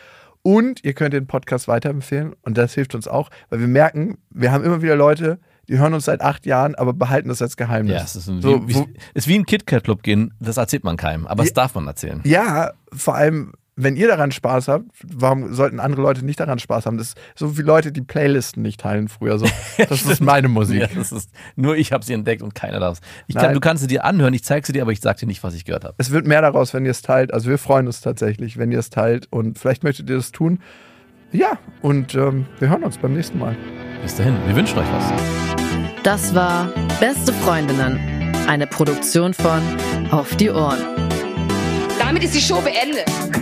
[0.42, 2.34] Und ihr könnt den Podcast weiterempfehlen.
[2.42, 5.94] Und das hilft uns auch, weil wir merken, wir haben immer wieder Leute, die hören
[5.94, 7.94] uns seit acht Jahren, aber behalten das als Geheimnis.
[7.94, 10.96] Ja, es ist, ein, So, wie, wie, ist wie ein KitKat-Club gehen, das erzählt man
[10.96, 12.20] keinem, aber das darf man erzählen.
[12.24, 16.84] Ja, vor allem, wenn ihr daran Spaß habt, warum sollten andere Leute nicht daran Spaß
[16.84, 16.98] haben?
[16.98, 19.38] Das ist so wie Leute, die Playlisten nicht teilen früher.
[19.38, 19.46] So.
[19.88, 20.80] Das ist meine Musik.
[20.80, 22.98] Ja, das ist, nur ich habe sie entdeckt und keiner darf
[23.28, 23.34] es.
[23.34, 25.42] Kann, du kannst sie dir anhören, ich zeige sie dir, aber ich sage dir nicht,
[25.42, 25.94] was ich gehört habe.
[25.98, 27.32] Es wird mehr daraus, wenn ihr es teilt.
[27.32, 29.26] Also wir freuen uns tatsächlich, wenn ihr es teilt.
[29.30, 30.58] Und vielleicht möchtet ihr das tun.
[31.32, 33.56] Ja, und ähm, wir hören uns beim nächsten Mal.
[34.02, 35.12] Bis dahin, wir wünschen euch was.
[36.02, 36.70] Das war
[37.00, 37.98] Beste Freundinnen,
[38.48, 39.62] eine Produktion von
[40.10, 40.78] Auf die Ohren.
[41.98, 43.41] Damit ist die Show beendet.